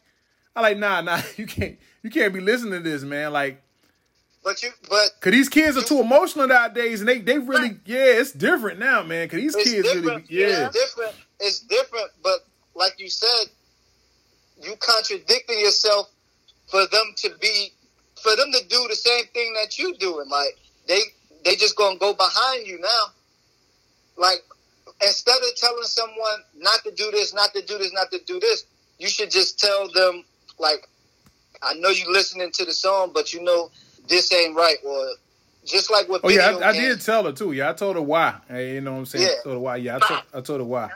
[0.55, 3.33] I like nah nah, you can't you can't be listening to this, man.
[3.33, 3.61] Like
[4.43, 8.05] But you, but Cause these kids are too emotional nowadays, and they they really yeah,
[8.19, 9.27] it's different now, man.
[9.29, 10.31] Cause these it's kids really different.
[10.31, 10.67] yeah.
[10.67, 11.15] It's different.
[11.39, 12.11] It's different.
[12.23, 12.39] But
[12.75, 13.45] like you said,
[14.61, 16.09] you contradicting yourself
[16.67, 17.71] for them to be,
[18.21, 20.29] for them to do the same thing that you doing.
[20.29, 20.57] Like
[20.87, 20.99] they
[21.43, 23.13] they just gonna go behind you now.
[24.17, 24.43] Like
[25.01, 28.39] instead of telling someone not to do this, not to do this, not to do
[28.39, 28.65] this,
[28.99, 30.23] you should just tell them
[30.59, 30.87] like,
[31.61, 33.71] I know you listening to the song, but you know
[34.07, 35.07] this ain't right, or
[35.65, 36.21] just like what.
[36.23, 37.53] Oh yeah, I, I did tell her too.
[37.53, 38.35] Yeah, I told her why.
[38.47, 39.25] Hey, you know what I'm saying?
[39.25, 39.31] Yeah.
[39.39, 39.75] I told her why.
[39.77, 40.89] Yeah, I told, I told her why.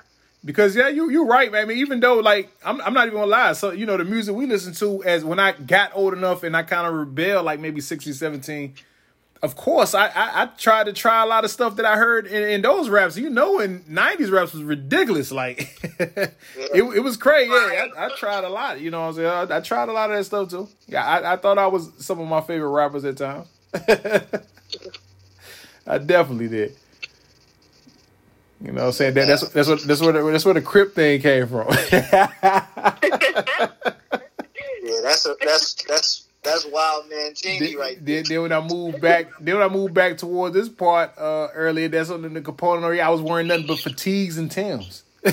[0.45, 1.63] Because yeah, you you're right, man.
[1.63, 3.53] I mean, even though like I'm I'm not even gonna lie.
[3.53, 6.55] So you know the music we listen to as when I got old enough and
[6.55, 8.73] I kind of rebelled, like maybe 16, 17.
[9.43, 12.25] Of course, I, I I tried to try a lot of stuff that I heard
[12.25, 13.17] in, in those raps.
[13.17, 15.31] You know, in '90s raps was ridiculous.
[15.31, 16.35] Like it,
[16.73, 17.51] it was crazy.
[17.51, 18.79] Yeah, I, I tried a lot.
[18.79, 19.51] You know what I'm saying?
[19.51, 20.67] I, I tried a lot of that stuff too.
[20.87, 23.47] Yeah, I, I thought I was some of my favorite rappers at times.
[25.87, 26.75] I definitely did.
[28.59, 30.61] You know, what I'm saying that that's that's what that's where the, that's where the
[30.61, 31.67] Crip thing came from.
[34.87, 38.61] Yeah, that's a that's that's that's wild man Cheney then, right then, then when I
[38.61, 42.41] moved back, then when I moved back towards this part uh, earlier, that's on the
[42.41, 43.05] component area.
[43.05, 45.03] I was wearing nothing but fatigues and Tims.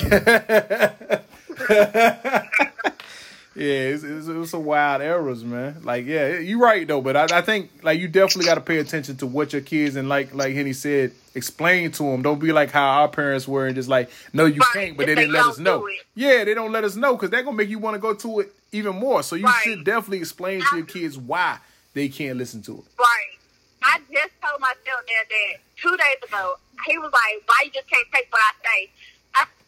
[3.56, 5.76] Yeah, it's, it's, it was some wild eras, man.
[5.84, 8.78] Like, yeah, you're right though, but I, I think like you definitely got to pay
[8.78, 12.22] attention to what your kids and like like Henny said, explain to them.
[12.22, 15.08] Don't be like how our parents were and just like, no, you Right, can't, but
[15.08, 15.86] if they didn't let us know.
[16.16, 18.40] Yeah, they don't let us know because they're gonna make you want to go to
[18.40, 19.22] it even more.
[19.22, 19.60] So you Right.
[19.62, 21.58] should definitely explain to your kids why
[21.92, 22.84] they can't listen to it.
[22.98, 23.38] Right.
[23.84, 26.56] I just told my stepdad that two days ago.
[26.86, 28.90] He was like, "Why you just can't take what I say?"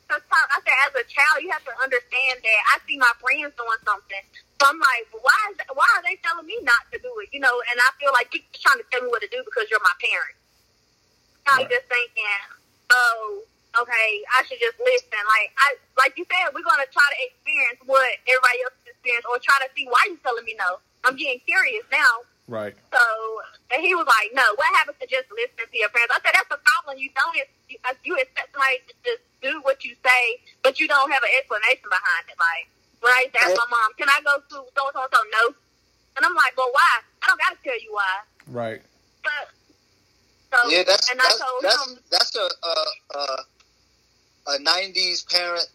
[0.07, 3.51] Sometimes I said, as a child, you have to understand that I see my friends
[3.59, 4.23] doing something.
[4.63, 7.29] So I'm like, why is why are they telling me not to do it?
[7.35, 9.43] You know, and I feel like you're just trying to tell me what to do
[9.43, 10.37] because you're my parent.
[11.51, 11.71] I'm Right.
[11.71, 12.39] just thinking,
[12.91, 13.43] oh,
[13.83, 15.19] okay, I should just listen.
[15.27, 19.39] Like I, like you said, we're gonna try to experience what everybody else experienced, or
[19.43, 20.79] try to see why you're telling me no.
[21.05, 22.23] I'm getting curious now.
[22.49, 22.75] Right.
[22.93, 23.03] So
[23.75, 26.35] and he was like, "No, what happens to just listening to your parents?" I said,
[26.35, 26.99] "That's the problem.
[26.99, 30.23] You don't you, uh, you expect somebody to just do what you say,
[30.63, 32.39] but you don't have an explanation behind it.
[32.39, 32.71] Like
[33.03, 35.13] when I used to ask my mom, "Can I go to so and so and
[35.13, 35.45] so?" No,
[36.17, 37.03] and I'm like, "Well, why?
[37.23, 38.15] I don't got to tell you why."
[38.47, 38.83] Right.
[39.27, 39.51] But
[40.55, 42.75] so Yeah, that's and I that's told that's, him, that's a, a
[43.19, 43.25] a
[44.55, 45.67] a '90s parent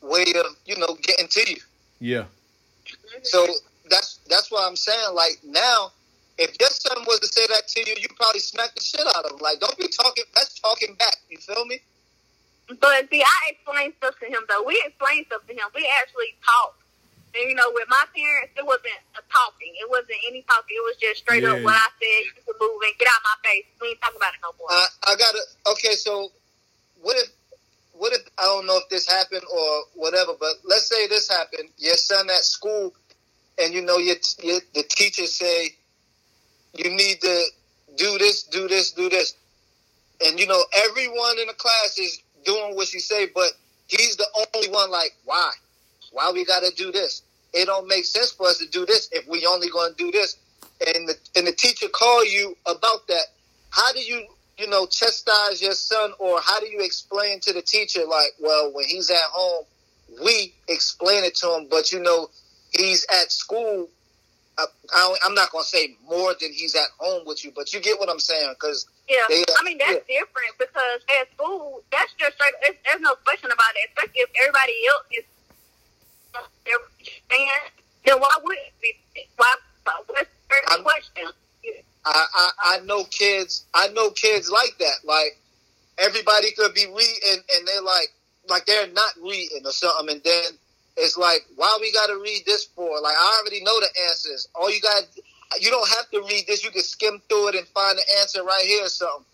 [0.00, 1.60] way of you know getting to you.
[2.00, 2.24] Yeah.
[2.88, 3.20] Mm-hmm.
[3.24, 3.46] So
[4.30, 5.14] that's that's what I'm saying.
[5.14, 5.92] Like now,
[6.38, 9.24] if your son was to say that to you, you probably smack the shit out
[9.26, 9.38] of him.
[9.40, 10.24] Like, don't be talking.
[10.34, 11.16] That's talking back.
[11.28, 11.80] You feel me?
[12.80, 14.62] But see, I explained stuff to him though.
[14.66, 15.66] We explained stuff to him.
[15.74, 16.80] We actually talked.
[17.34, 19.72] And you know, with my parents, it wasn't a talking.
[19.78, 20.74] It wasn't any talking.
[20.78, 21.52] It was just straight Yeah.
[21.52, 22.20] up what I said.
[22.26, 23.66] You can move and get out my face.
[23.80, 24.70] We ain't talking about it no more.
[24.70, 25.42] I I gotta.
[25.74, 26.30] Okay, so
[27.02, 27.28] what if
[27.92, 31.68] what if I don't know if this happened or whatever, but let's say this happened.
[31.78, 32.94] Your son at school,
[33.60, 35.70] and you know your, your the teachers say
[36.74, 37.44] you need to
[37.96, 39.34] do this, do this, do this,
[40.24, 43.50] and you know everyone in the class is doing what she say, but
[43.88, 44.90] he's the only one.
[44.90, 45.52] Like, why?
[46.12, 47.22] Why we gotta do this?
[47.52, 50.36] It don't make sense for us to do this if we only gonna do this.
[50.96, 53.24] and the, and the teacher call you about that,
[53.70, 54.26] how do you
[54.58, 58.72] you know chastise your son, or how do you explain to the teacher like, well,
[58.74, 59.64] when he's at home,
[60.24, 62.28] we explain it to him, but you know
[62.80, 63.88] he's at school.
[64.58, 67.80] I, I, I'm not gonna say more than he's at home with you, but you
[67.80, 71.82] get what I'm saying because Yeah, They, uh, I mean that's different because at school,
[71.90, 72.54] that's just straight.
[72.62, 73.90] It's, there's no question about it.
[73.90, 75.24] Especially if everybody else is
[77.28, 77.48] fan,
[78.04, 78.94] then why would it be?
[79.36, 79.54] Why?
[80.06, 81.32] What's the question?
[82.04, 85.04] I, I I know kids I know kids like that.
[85.04, 85.38] Like
[85.98, 88.08] everybody could be reading and they're like
[88.48, 90.44] like they're not reading or something and then
[91.00, 93.00] it's like why we gotta read this for?
[93.00, 94.48] Like I already know the answers.
[94.54, 95.02] All you got
[95.60, 98.42] you don't have to read this, you can skim through it and find the answer
[98.44, 99.24] right here or something.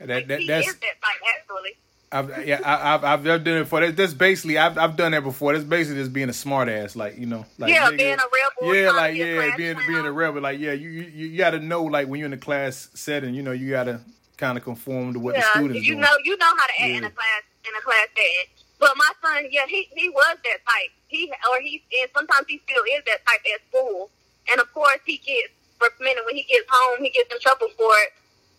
[0.00, 1.76] That, that, that's is that type actually.
[2.10, 3.80] I've yeah I, I've I've done it before.
[3.80, 5.52] That's, that's basically I've I've done that before.
[5.52, 8.22] That's basically just being a smart ass, like you know, like Yeah, nigga- being a
[8.62, 9.86] rebel, Yeah, like be yeah, being clown.
[9.88, 10.40] being a rebel.
[10.40, 13.34] Like yeah, you you you got to know like when you're in a class setting,
[13.34, 14.00] you know, you got to
[14.38, 16.00] kind of conform to what the Yeah, students you doing.
[16.00, 18.57] know, you know how to act in a class in a class setting.
[18.78, 20.90] But my son, yeah, he he was that type.
[21.08, 24.10] He or he and sometimes he still is that type at school.
[24.50, 27.02] And of course, he gets reprimanded when he gets home.
[27.02, 28.12] He gets in trouble for it.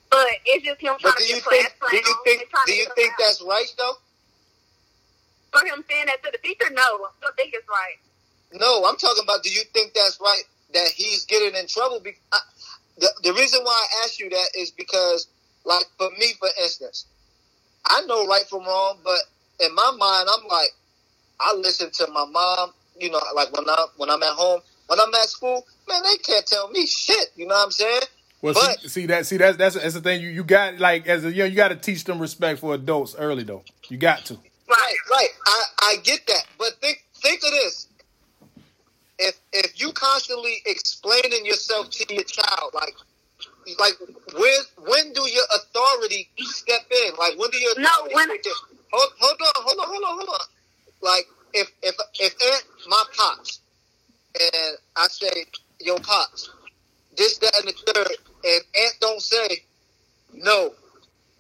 [0.09, 2.87] But it's just him trying But to be a class do you think do you
[2.95, 3.93] think that's right though?
[5.51, 6.69] for him saying that to the teacher?
[6.73, 7.97] No, I don't think it's right.
[8.53, 9.43] No, I'm talking about.
[9.43, 10.43] Do you think that's right
[10.73, 11.99] that he's getting in trouble?
[11.99, 12.39] Be- I,
[12.97, 15.27] the the reason why I ask you that is because,
[15.65, 17.05] like for me, for instance,
[17.85, 19.19] I know right from wrong, but
[19.59, 20.69] in my mind, I'm like,
[21.39, 22.71] I listen to my mom.
[22.99, 26.17] You know, like when I when I'm at home, when I'm at school, man, they
[26.17, 27.29] can't tell me shit.
[27.35, 28.01] You know what I'm saying?
[28.41, 30.21] Well, But- see, see that see that's that's that's the thing.
[30.21, 33.15] You you got like as a young, you got to teach them respect for adults
[33.17, 33.63] early though.
[33.89, 34.33] You got to.
[34.69, 35.29] Right, right.
[35.47, 37.87] I, I get that, but think think of this.
[39.17, 42.95] If if you constantly explaining yourself to your child, like
[43.79, 43.93] like
[44.33, 47.15] when when do your authority step in?
[47.17, 48.51] Like when do your No, when- kick in?
[48.91, 50.47] Hold hold on, hold on, hold on, hold on.
[51.01, 53.59] Like if if if Aunt my pops
[54.39, 55.45] and I say,
[55.79, 56.49] Yo pops,
[57.17, 59.63] this, that and the third, and Aunt don't say,
[60.33, 60.73] No,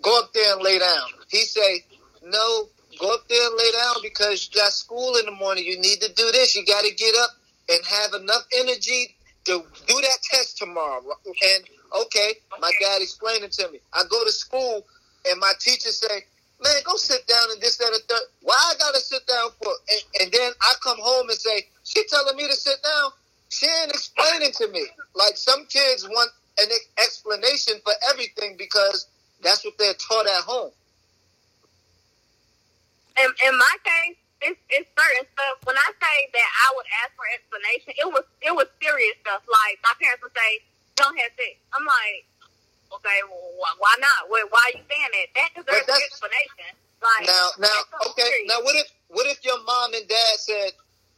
[0.01, 1.07] go up there and lay down.
[1.29, 1.83] He say,
[2.23, 2.67] No,
[2.99, 5.65] go up there and lay down because you got school in the morning.
[5.65, 6.55] You need to do this.
[6.55, 7.31] You got to get up
[7.69, 11.01] and have enough energy to do that test tomorrow.
[11.25, 11.63] And
[12.05, 13.79] okay, my dad explained it to me.
[13.93, 14.85] I go to school
[15.29, 16.25] and my teacher say,
[16.63, 18.23] "Man, go sit down and this, that, and third.
[18.41, 22.03] Why I gotta sit down for?" And, and then I come home and say, "She
[22.07, 23.11] telling me to sit down.
[23.49, 29.07] She ain't explaining to me." Like some kids want an explanation for everything because
[29.41, 30.71] that's what they're taught at home.
[33.19, 35.55] In, in my case, it's, it's certain stuff.
[35.65, 39.43] When I say that I would ask for explanation, it was it was serious stuff.
[39.47, 40.51] Like my parents would say,
[40.95, 42.25] "Don't have sex." I'm like,
[42.93, 44.29] okay, well, why, not?
[44.29, 45.27] Why, why are you saying that?
[45.35, 46.71] That deserves an explanation.
[47.01, 48.27] Like Now, now, so okay.
[48.27, 48.47] serious.
[48.51, 50.71] Now, what if what if your mom and dad said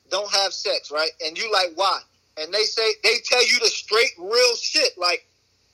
[0.10, 1.10] don't have sex, right?
[1.26, 2.00] And you like why?
[2.38, 5.26] And they say they tell you the straight real shit, like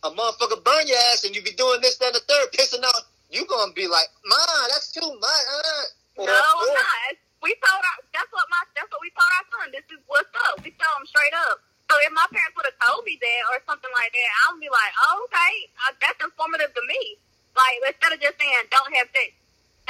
[0.03, 2.83] a motherfucker burn your ass, and you be doing this, that, and the third, pissing
[2.85, 3.03] out.
[3.29, 4.37] You gonna be like, Ma,
[4.71, 5.45] that's too much.
[5.51, 6.23] Uh.
[6.23, 7.19] Or, no, or- not.
[7.43, 9.71] We told our that's what my that's what we told our son.
[9.75, 10.63] This is what's up.
[10.63, 11.59] We told him straight up.
[11.87, 14.59] So if my parents would have told me that or something like that, I would
[14.63, 15.53] be like, oh, okay,
[15.87, 17.15] uh, that's informative to me.
[17.55, 19.31] Like instead of just saying don't have sex,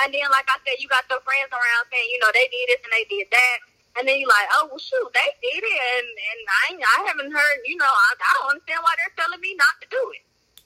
[0.03, 2.65] and then like I said, you got your friends around saying you know they did
[2.71, 3.57] this and they did that,
[3.99, 7.33] and then you're like, oh well, shoot, they did it, and and I I haven't
[7.33, 10.23] heard, you know, I, I don't understand why they're telling me not to do it.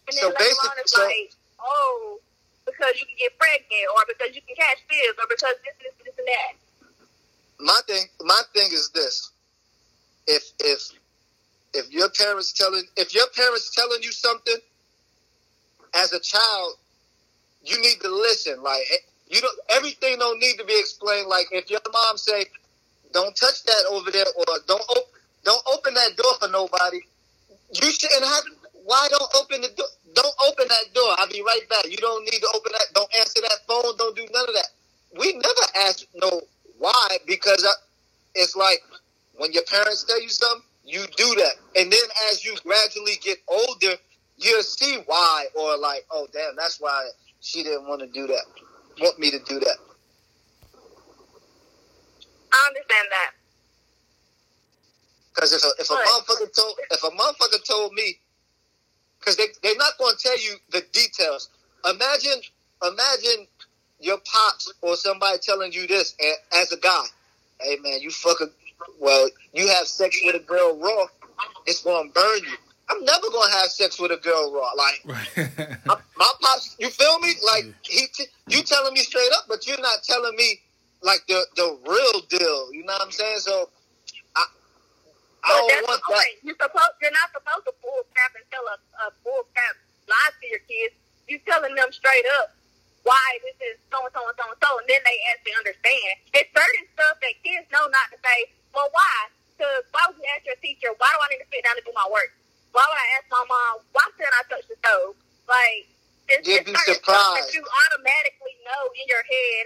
[0.09, 2.21] And So then later on, it's so- like, oh,
[2.69, 5.93] because you can get pregnant, or because you can catch fibs, or because this, this,
[6.05, 6.53] this, and that.
[7.63, 9.31] my thing my thing is this
[10.27, 10.91] if if
[11.73, 14.57] if your parents telling if your parents telling you something
[15.95, 16.73] as a child
[17.63, 18.63] you need to listen.
[18.63, 18.81] Like
[19.29, 21.27] you don't everything don't need to be explained.
[21.27, 22.45] Like if your mom say
[23.13, 25.11] don't touch that over there or don't op-
[25.45, 26.99] don't open that door for nobody
[27.73, 28.43] you shouldn't have
[28.85, 31.15] why don't open the door don't open that door.
[31.19, 31.85] I'll be right back.
[31.89, 34.69] You don't need to open that don't answer that phone don't do none of that.
[35.19, 36.41] We never ask no
[36.79, 37.71] why because I,
[38.35, 38.81] it's like
[39.37, 42.01] when your parents tell you something you do that and then
[42.31, 43.95] as you gradually get older
[44.37, 47.07] you'll see why or like oh damn that's why
[47.39, 48.43] she didn't want to do that
[48.99, 49.77] want me to do that
[52.53, 53.31] I understand that.
[55.33, 58.19] Because if a if a motherfucker told if a motherfucker told me,
[59.19, 61.49] because they they're not going to tell you the details.
[61.85, 62.41] Imagine
[62.83, 63.47] imagine
[63.99, 66.15] your pops or somebody telling you this
[66.53, 67.05] as a guy.
[67.61, 68.51] Hey man, you fucking
[68.99, 71.05] well, you have sex with a girl raw.
[71.67, 72.57] it's gonna burn you.
[72.89, 74.71] I'm never gonna have sex with a girl raw.
[74.77, 75.01] Like
[75.85, 77.33] my, my pops, you feel me?
[77.45, 80.59] Like he, t- you telling me straight up, but you're not telling me
[81.03, 82.73] like the the real deal.
[82.73, 83.39] You know what I'm saying?
[83.39, 83.69] So
[84.35, 84.43] I,
[85.43, 86.17] I But don't that's want the that.
[86.17, 86.35] point.
[86.43, 86.95] You're supposed.
[87.01, 89.75] You're not supposed to bull crap and tell a, a bull crap
[90.09, 90.95] lie to your kids.
[91.27, 92.53] You're telling them straight up
[93.03, 96.11] why this is so and so and so and so, and then they actually understand.
[96.35, 98.39] It's certain stuff that kids know not to say.
[98.73, 99.15] Well, why?
[99.57, 100.89] Because why would you ask your teacher?
[100.97, 102.31] Why do I need to sit down and do my work?
[102.71, 103.83] Why would I ask my mom?
[103.93, 105.13] Why shouldn't I touch the stove?
[105.49, 105.85] Like
[106.31, 109.63] it's, You'd it's be certain stuff that you automatically know in your head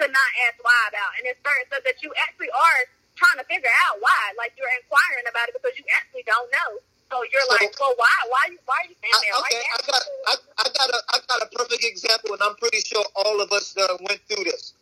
[0.00, 2.80] to not ask why about, and it's certain stuff that you actually are
[3.18, 4.22] trying to figure out why.
[4.38, 6.78] Like you're inquiring about it because you actually don't know.
[7.10, 8.14] So you're So- like, well, why?
[8.30, 8.58] Why you?
[8.70, 9.36] Why are you standing there?
[9.44, 10.02] Okay, you I got.
[10.30, 13.50] I, I got a, I got a perfect example, and I'm pretty sure all of
[13.52, 14.74] us done went through this.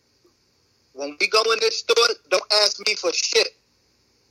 [0.92, 3.56] When we go in this store, don't ask me for shit.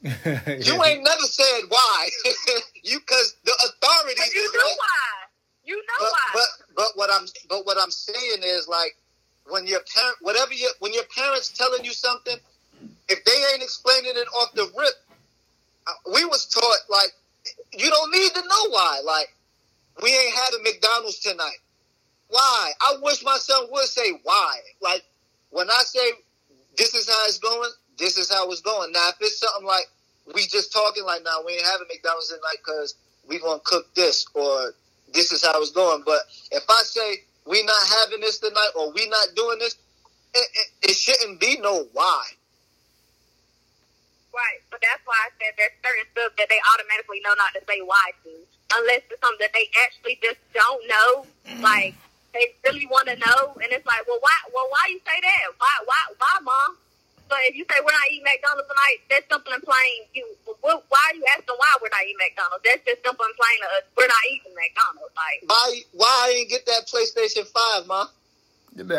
[0.66, 2.10] You ain't never said why.
[2.84, 4.18] you because the authorities.
[4.18, 5.10] But you know like- why?
[5.66, 6.20] You know but, why?
[6.34, 8.97] but but what I'm but what I'm saying is like
[9.49, 12.38] when your parent whatever you when your parents telling you something,
[13.10, 14.95] if they ain't explaining it off the rip,
[15.88, 17.12] uh, we was taught like
[17.74, 19.02] you don't need to know why.
[19.06, 19.36] Like
[20.04, 21.60] we ain't having McDonald's tonight.
[22.30, 22.72] Why?
[22.82, 24.60] I wish my son would say why.
[24.82, 25.04] Like
[25.52, 26.12] when I say
[26.78, 27.72] this is how it's going,
[28.02, 28.91] this is how it's going.
[28.91, 29.86] Now if it's something like
[30.36, 32.95] we just talking like now we ain't having McDonald's tonight because
[33.30, 34.74] we gonna cook this or
[35.14, 36.04] this is how it's going.
[36.06, 36.22] But
[36.52, 39.78] if I say we not having this tonight or we not doing this,
[40.34, 42.24] it, it, it shouldn't be no why.
[44.34, 47.62] Right, but that's why I said there's certain stuff that they automatically know not to
[47.68, 48.32] say why to,
[48.80, 51.10] unless it's something that they actually just don't know.
[51.52, 51.62] Mm.
[51.62, 51.95] Like
[52.34, 54.38] they really want to know, and it's like, well, why?
[54.56, 55.52] Well, why you say that?
[55.60, 55.76] Why?
[55.86, 56.02] Why?
[56.18, 56.72] Why, mom?
[57.32, 60.03] But if you say we're not eating McDonald's tonight, that's simple and plain.
[60.11, 60.27] You,
[60.59, 62.63] wh- why are you asking why we're not eating McDonald's?
[62.67, 63.59] That's just simple and plain.
[63.63, 65.15] Uh, we're not eating McDonald's.
[65.15, 68.11] Like, Why why I didn't get that PlayStation Five, ma?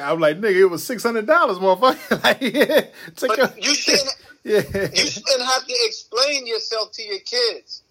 [0.01, 2.25] I'm like, nigga, it was six hundred dollars, motherfucker.
[2.25, 2.89] like, yeah,
[3.21, 4.65] take a- you shouldn't yeah.
[4.73, 7.83] you shouldn't have to explain yourself to your kids.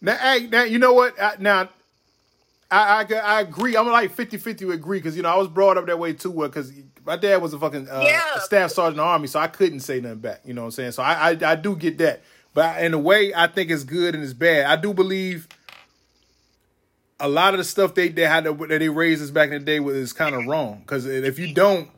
[0.00, 1.16] Now, hey, now you know what?
[1.40, 1.70] Now,
[2.70, 3.76] I, I I agree.
[3.76, 6.32] I'm like 50-50 agree because you know I was brought up that way too.
[6.32, 6.72] Because
[7.04, 8.38] my dad was a fucking uh, Yeah.
[8.40, 10.40] staff sergeant in the army, so I couldn't say nothing back.
[10.44, 10.92] You know what I'm saying?
[10.92, 12.22] So I I, I do get that,
[12.54, 14.66] but in a way, I think it's good and it's bad.
[14.66, 15.46] I do believe
[17.18, 19.58] a lot of the stuff they they had to, that they raised us back in
[19.60, 20.80] the day was is kind of wrong.
[20.80, 21.88] Because if you don't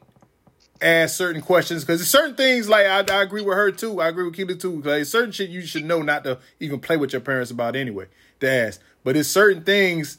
[0.80, 4.00] ask certain questions, because certain things like I, I agree with her too.
[4.00, 4.82] I agree with Keela too.
[4.82, 8.06] Like certain shit you should know not to even play with your parents about anyway.
[8.40, 10.18] To ask, but it's certain things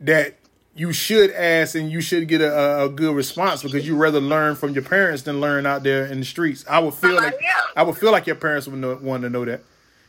[0.00, 0.36] that
[0.74, 4.54] you should ask and you should get a, a, good response because you rather learn
[4.54, 6.64] from your parents than learn out there in the streets.
[6.70, 7.34] I would feel like
[7.74, 9.62] I would feel like your parents would know, want to know that.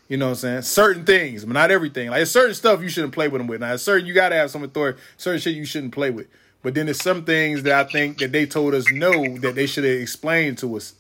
[0.08, 0.62] You know what I'm saying?
[0.64, 2.10] Certain things, but not everything.
[2.10, 3.62] Like certain stuff you shouldn't play with them with.
[3.62, 5.00] Now, certain you gotta have some authority.
[5.18, 6.28] Certain shit you shouldn't play with.
[6.62, 9.66] But then there's some things that I think that they told us no that they
[9.66, 10.94] should have explained to us.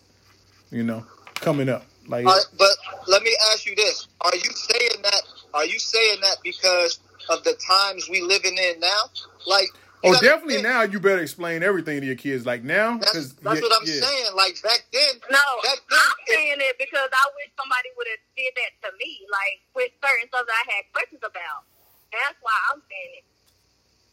[0.72, 1.86] You know, coming up.
[2.08, 2.70] Like Uh, but
[3.08, 5.22] let me ask you this: Are you saying that?
[5.54, 9.02] Are you saying that because of the times we living in now?
[9.48, 9.70] Like,
[10.04, 12.46] oh, definitely think, now you better explain everything to your kids.
[12.46, 14.36] Like now, That's, because that's what I'm saying.
[14.36, 18.08] Like back then, no, back then, I'm it- saying it because I wish somebody would
[18.10, 21.64] have did that to me, like with certain stuff that I had questions about.
[22.12, 23.26] That's why I'm saying it.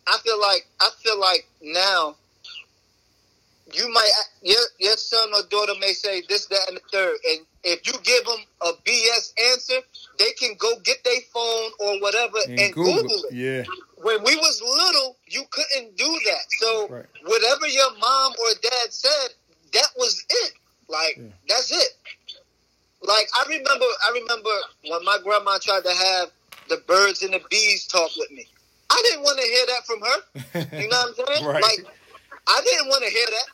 [0.06, 2.14] I feel like I feel like now
[3.72, 4.10] you might
[4.42, 7.94] your your son or daughter may say this, that, and the third, and if you
[8.04, 9.80] give them a BS answer,
[10.18, 13.34] they can go get their phone or whatever and, and Google, Google, it.
[13.34, 13.62] yeah.
[13.98, 16.44] When we was little, you couldn't do that.
[16.60, 17.06] So Right.
[17.24, 19.28] whatever your mom or dad said,
[19.72, 20.52] that was it.
[20.88, 21.30] Like Yeah.
[21.48, 21.92] that's it.
[23.02, 24.50] Like I remember, I remember
[24.88, 26.30] when my grandma tried to have
[26.68, 28.46] the birds and the bees talk with me.
[28.90, 30.18] I didn't want to hear that from her.
[30.80, 31.44] You know what I'm saying?
[31.46, 31.62] Right.
[31.62, 31.86] Like,
[32.48, 33.46] I didn't want to hear that.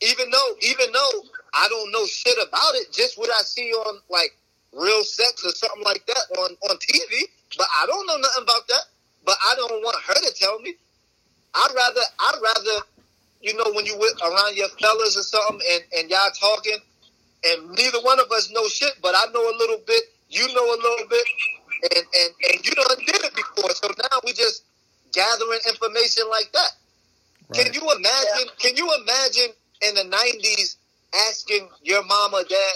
[0.00, 1.22] Even though, even though
[1.54, 4.36] I don't know shit about it, just what I see on like
[4.72, 7.22] real sex or something like that on on TV.
[7.56, 8.84] But I don't know nothing about that.
[9.24, 10.74] But I don't want her to tell me.
[11.54, 12.86] I'd rather, I'd rather,
[13.40, 16.78] you know, when you with around your fellas or something, and and y'all talking,
[17.44, 20.02] and neither one of us know shit, but I know a little bit.
[20.30, 21.26] You know a little bit,
[21.96, 23.70] and and and you done did it before.
[23.70, 24.64] So now we just
[25.12, 26.70] gathering information like that.
[27.54, 28.48] Can you imagine?
[28.58, 30.76] Can you imagine in the nineties
[31.28, 32.74] asking your mama that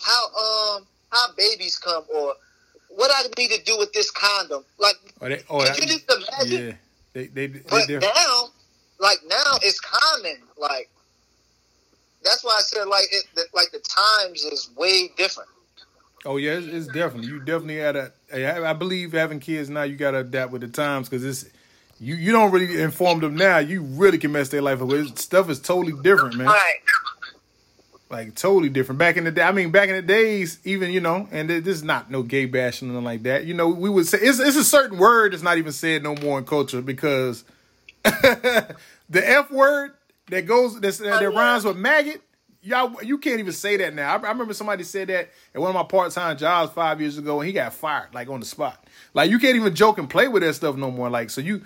[0.00, 2.34] how um how babies come or
[2.96, 4.64] what I need to do with this condom?
[4.78, 6.66] Like, Oh, they, oh, you just imagine?
[6.68, 6.72] yeah.
[7.12, 8.48] They they, they, But they now,
[8.98, 10.36] like now, it's common.
[10.58, 10.88] Like
[12.24, 13.24] that's why I said like it.
[13.36, 15.48] That, like the times is way different.
[16.24, 18.12] Oh yeah, it's, it's definitely you definitely had a.
[18.32, 21.44] I believe having kids now, you gotta adapt with the times because it's
[22.00, 22.14] you.
[22.16, 23.58] You don't really inform them now.
[23.58, 24.90] You really can mess their life up.
[24.90, 26.48] It's- Stuff is totally different, man.
[26.48, 26.74] All right.
[28.14, 29.00] Like totally different.
[29.00, 31.64] Back in the day, I mean, back in the days, even you know, and th-
[31.64, 33.44] this is not no gay bashing or nothing like that.
[33.44, 36.14] You know, we would say it's it's a certain word that's not even said no
[36.14, 37.42] more in culture because
[38.04, 38.76] the
[39.10, 39.94] f word
[40.28, 41.36] that goes that's, that oh, yeah.
[41.36, 42.22] rhymes with maggot.
[42.62, 44.14] Y'all, you can't even say that now.
[44.14, 47.18] I, I remember somebody said that at one of my part time jobs five years
[47.18, 48.86] ago, and he got fired like on the spot.
[49.12, 51.10] Like you can't even joke and play with that stuff no more.
[51.10, 51.62] Like so you,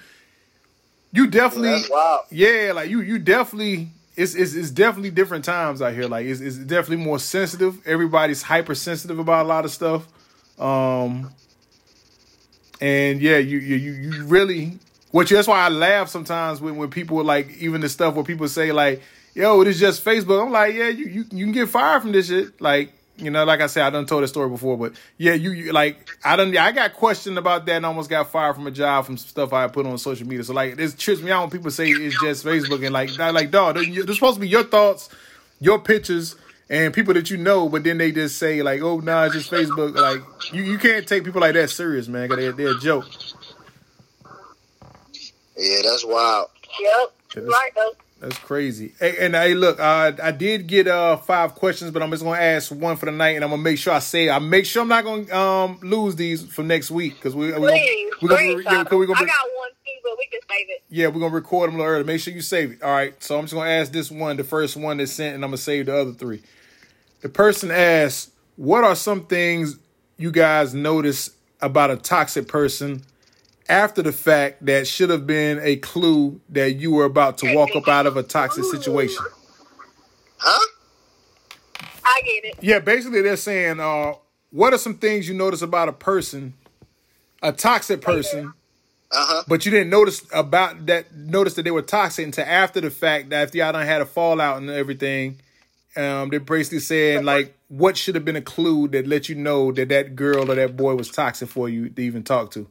[1.12, 2.22] you definitely, wild.
[2.30, 3.90] yeah, like you, you definitely.
[4.18, 6.08] It's, it's, it's definitely different times out here.
[6.08, 7.86] Like it's, it's definitely more sensitive.
[7.86, 10.08] Everybody's hypersensitive about a lot of stuff.
[10.58, 11.30] Um,
[12.80, 14.78] and yeah, you you you really
[15.10, 18.48] which that's why I laugh sometimes when when people like even the stuff where people
[18.48, 19.02] say like,
[19.34, 22.12] "Yo, it is just Facebook." I'm like, yeah, you you you can get fired from
[22.12, 22.60] this shit.
[22.60, 25.50] Like you know, like I said, I done told that story before, but yeah, you,
[25.50, 28.66] you like I done yeah I got questioned about that and almost got fired from
[28.66, 30.44] a job from stuff I put on social media.
[30.44, 33.30] So like, this trips me out when people say it's just Facebook and like, I
[33.30, 35.08] like, dog, they're they're supposed to be your thoughts,
[35.60, 36.36] your pictures,
[36.70, 39.50] and people that you know, but then they just say like, oh, nah, it's just
[39.50, 39.94] Facebook.
[39.94, 42.28] Like, you, you can't take people like that serious, man.
[42.28, 43.06] 'cause They're, they're a joke.
[45.56, 46.48] Yeah, that's wild.
[46.80, 47.46] Yep.
[47.48, 47.92] Right though.
[48.20, 48.94] That's crazy.
[48.98, 52.40] Hey, and hey, look, uh, I did get uh five questions, but I'm just gonna
[52.40, 54.28] ask one for the night, and I'm gonna make sure I say.
[54.28, 57.58] I make sure I'm not gonna um lose these for next week because we we
[57.58, 60.40] Please, we're gonna, please, yeah, 'cause we gonna I got one too, but we can
[60.50, 60.82] save it.
[60.88, 62.04] yeah we're gonna record them a little early.
[62.04, 62.82] Make sure you save it.
[62.82, 63.14] All right.
[63.22, 65.58] So I'm just gonna ask this one, the first one that's sent, and I'm gonna
[65.58, 66.42] save the other three.
[67.20, 69.76] The person asks, "What are some things
[70.16, 73.04] you guys notice about a toxic person?"
[73.68, 77.76] After the fact, that should have been a clue that you were about to walk
[77.76, 79.22] up out of a toxic situation.
[80.38, 80.66] Huh?
[82.04, 82.54] I get it.
[82.62, 84.14] Yeah, basically they're saying, uh,
[84.50, 86.54] what are some things you notice about a person,
[87.42, 88.54] a toxic person,
[89.12, 89.42] Uh huh.
[89.46, 93.28] but you didn't notice about that notice that they were toxic until after the fact
[93.30, 95.40] that if y'all done had a fallout and everything,
[95.96, 99.72] um, they're basically saying like what should have been a clue that let you know
[99.72, 102.66] that that girl or that boy was toxic for you to even talk to.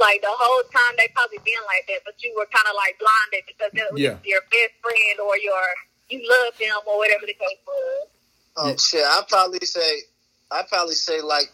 [0.00, 2.96] Like the whole time they probably been like that, but you were kind of like
[2.98, 4.16] blinded because it was Yeah.
[4.24, 5.60] your best friend or your
[6.08, 8.08] you love them or whatever the case was.
[8.56, 9.04] Oh shit!
[9.04, 10.02] I probably say,
[10.50, 11.52] I probably say like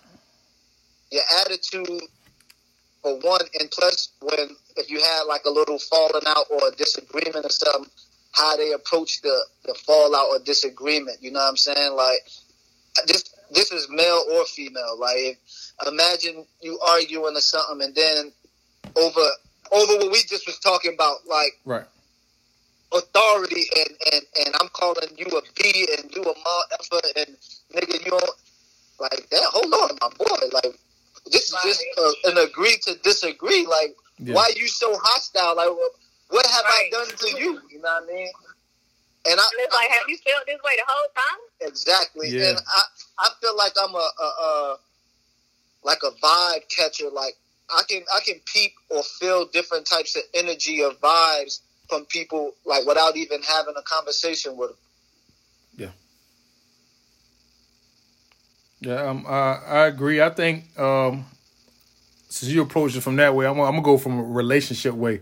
[1.10, 2.02] your attitude
[3.02, 6.72] for one, and plus when if you had like a little falling out or a
[6.76, 7.90] disagreement or something,
[8.32, 11.18] how they approach the the fallout or disagreement.
[11.20, 11.94] You know what I'm saying?
[11.94, 12.20] Like
[13.06, 14.98] this this is male or female.
[14.98, 15.38] Like if,
[15.86, 18.32] imagine you arguing or something, and then
[18.96, 19.20] over
[19.72, 21.84] over what we just was talking about, like Right.
[22.92, 27.36] authority and, and, and I'm calling you a B and you a motherfucker and
[27.74, 28.30] nigga you don't
[29.00, 29.42] like that.
[29.44, 30.46] Hold on, my boy.
[30.52, 30.78] Like
[31.32, 33.66] this is just uh, an agree to disagree.
[33.66, 34.34] Like Yeah.
[34.34, 35.56] why you so hostile?
[35.56, 35.92] Like what,
[36.30, 36.88] what have Right.
[36.94, 37.60] I done to you?
[37.70, 38.30] You know what I mean?
[39.28, 41.68] And I, And it's like, have you felt this way the whole time?
[41.68, 42.28] exactly.
[42.30, 42.50] Yeah.
[42.50, 42.82] And I
[43.18, 44.76] I feel like I'm a, a, a
[45.86, 47.08] like a vibe catcher.
[47.10, 47.36] Like
[47.70, 52.52] I can I can peep or feel different types of energy or vibes from people
[52.66, 54.78] like without even having a conversation with them.
[58.80, 60.20] Yeah, um, I, I agree.
[60.20, 61.24] I think um,
[62.28, 65.20] since you approach it from that way, I'm, I'm gonna go from a relationship way.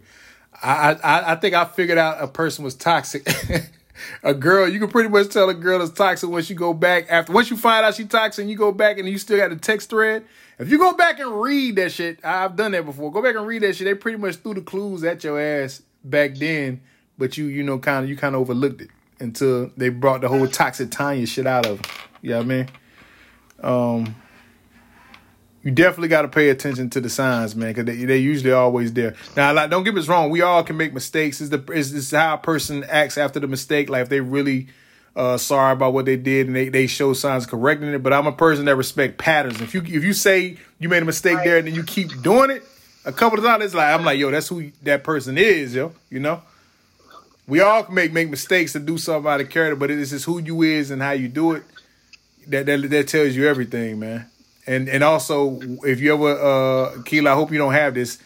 [0.63, 3.27] I, I I think I figured out a person was toxic.
[4.23, 7.07] a girl, you can pretty much tell a girl is toxic once you go back
[7.09, 9.51] after once you find out she's toxic and you go back and you still got
[9.51, 10.25] the text thread.
[10.59, 13.11] If you go back and read that shit, I've done that before.
[13.11, 13.87] Go back and read that shit.
[13.87, 16.81] They pretty much threw the clues at your ass back then,
[17.19, 18.91] but you you know kind of you kind of overlooked it
[19.21, 21.81] until they brought the whole toxic Tanya shit out of.
[22.23, 22.69] You know what I mean?
[23.63, 24.15] um,
[25.65, 28.93] you definitely got to pay attention to the signs, man, because they they usually always
[28.93, 29.15] there.
[29.35, 31.41] Now, like, don't get us wrong, we all can make mistakes.
[31.41, 33.89] Is the is this how a person acts after the mistake?
[33.89, 34.69] Like if they really
[35.17, 38.03] uh, sorry about what they did and they, they show signs correcting it.
[38.03, 39.61] But I'm a person that respect patterns.
[39.63, 42.51] If you if you say you made a mistake there and then you keep doing
[42.51, 42.63] it
[43.07, 45.93] a couple of times, it's like I'm like, yo, that's who that person is, yo.
[46.11, 46.43] You know.
[47.47, 50.25] We all can make make mistakes and do something out of character, but it's just
[50.27, 51.63] who you is and how you do it
[52.49, 54.27] that that, that tells you everything, man.
[54.67, 58.19] And and also, if you ever, uh, Keela, I hope you don't have this.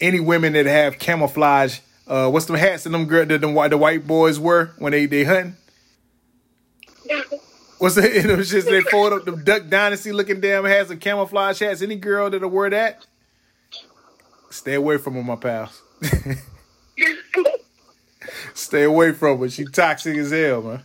[0.00, 3.78] Any women that have camouflage, uh, what's the hats that them girl that them the
[3.78, 5.56] white boys wear when they they hunting?
[7.78, 11.00] What's the you know, just they fold up the Duck Dynasty looking damn hats and
[11.00, 11.82] camouflage hats.
[11.82, 13.06] Any girl that'll wear that,
[14.50, 15.80] stay away from them, my pals.
[18.54, 19.48] stay away from her.
[19.48, 20.82] She toxic as hell, man.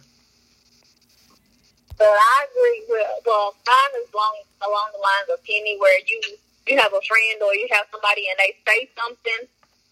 [1.98, 4.36] But I agree with well, mine is along
[4.68, 6.20] along the lines of Henny, where you
[6.68, 9.41] you have a friend or you have somebody and they say something,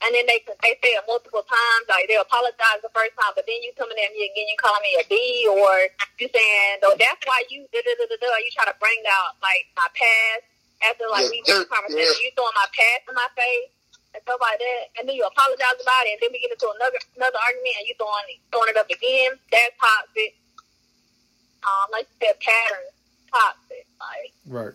[0.03, 3.47] and then they they say it multiple times, like they apologize the first time, but
[3.47, 5.15] then you coming at me again, you calling me a B,
[5.47, 5.88] or
[6.19, 8.36] you saying, oh, that's why you da da da da da.
[8.43, 10.43] You try to bring out like my past
[10.84, 12.23] after like we have conversation, yeah.
[12.28, 13.71] you throwing my past in my face
[14.11, 16.67] and stuff like that, and then you apologize about it, and then we get into
[16.67, 19.39] another another argument, and you throwing throwing it up again.
[19.49, 20.36] That's toxic.
[21.65, 22.86] Um, like you said, pattern
[23.36, 23.86] toxic.
[24.00, 24.74] Like right.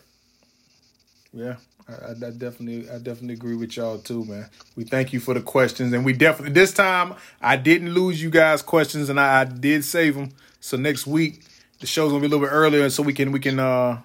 [1.33, 1.55] Yeah,
[1.87, 4.49] I, I, definitely, I definitely agree with y'all too, man.
[4.75, 8.29] We thank you for the questions, and we definitely this time I didn't lose you
[8.29, 10.31] guys' questions, and I, I did save them.
[10.59, 11.43] So next week
[11.79, 14.01] the show's gonna be a little bit earlier, so we can we can uh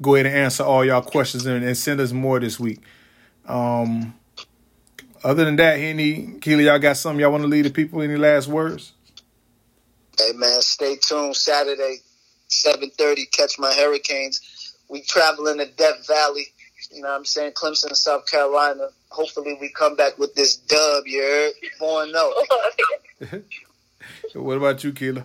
[0.00, 2.80] go ahead and answer all y'all questions and, and send us more this week.
[3.46, 4.14] Um,
[5.22, 8.00] other than that, Henny, Keela, y'all got something y'all want to leave the people?
[8.00, 8.92] Any last words?
[10.18, 11.36] Hey man, stay tuned.
[11.36, 11.98] Saturday,
[12.50, 13.26] seven thirty.
[13.26, 14.40] Catch my Hurricanes.
[14.88, 16.46] We traveling to Death Valley.
[16.90, 17.52] You know what I'm saying?
[17.52, 18.88] Clemson, South Carolina.
[19.10, 21.06] Hopefully, we come back with this dub.
[21.06, 21.52] You heard?
[21.78, 22.34] Four no.
[24.34, 25.24] what about you, Keela?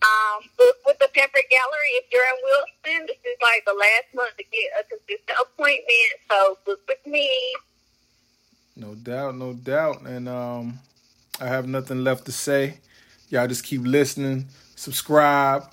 [0.00, 0.44] Um,
[0.86, 1.90] with the Pepper Gallery.
[1.94, 6.12] If you're in Wilson, this is like the last month to get a consistent appointment.
[6.30, 7.30] So book with me.
[8.76, 10.02] No doubt, no doubt.
[10.02, 10.78] And um,
[11.40, 12.78] I have nothing left to say.
[13.28, 14.46] Y'all just keep listening,
[14.78, 15.64] subscribe,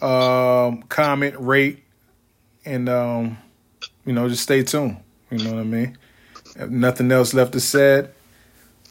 [0.00, 1.82] um, comment, rate,
[2.64, 3.38] and um,
[4.06, 4.98] you know, just stay tuned.
[5.30, 5.98] You know what I mean?
[6.56, 8.14] If nothing else left to said.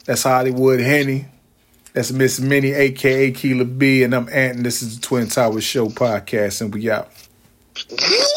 [0.04, 1.26] That's Hollywood Henny.
[1.94, 5.64] That's Miss Minnie, aka Keela B, and I'm Ant, and this is the Twin Towers
[5.64, 7.10] Show podcast, and we out.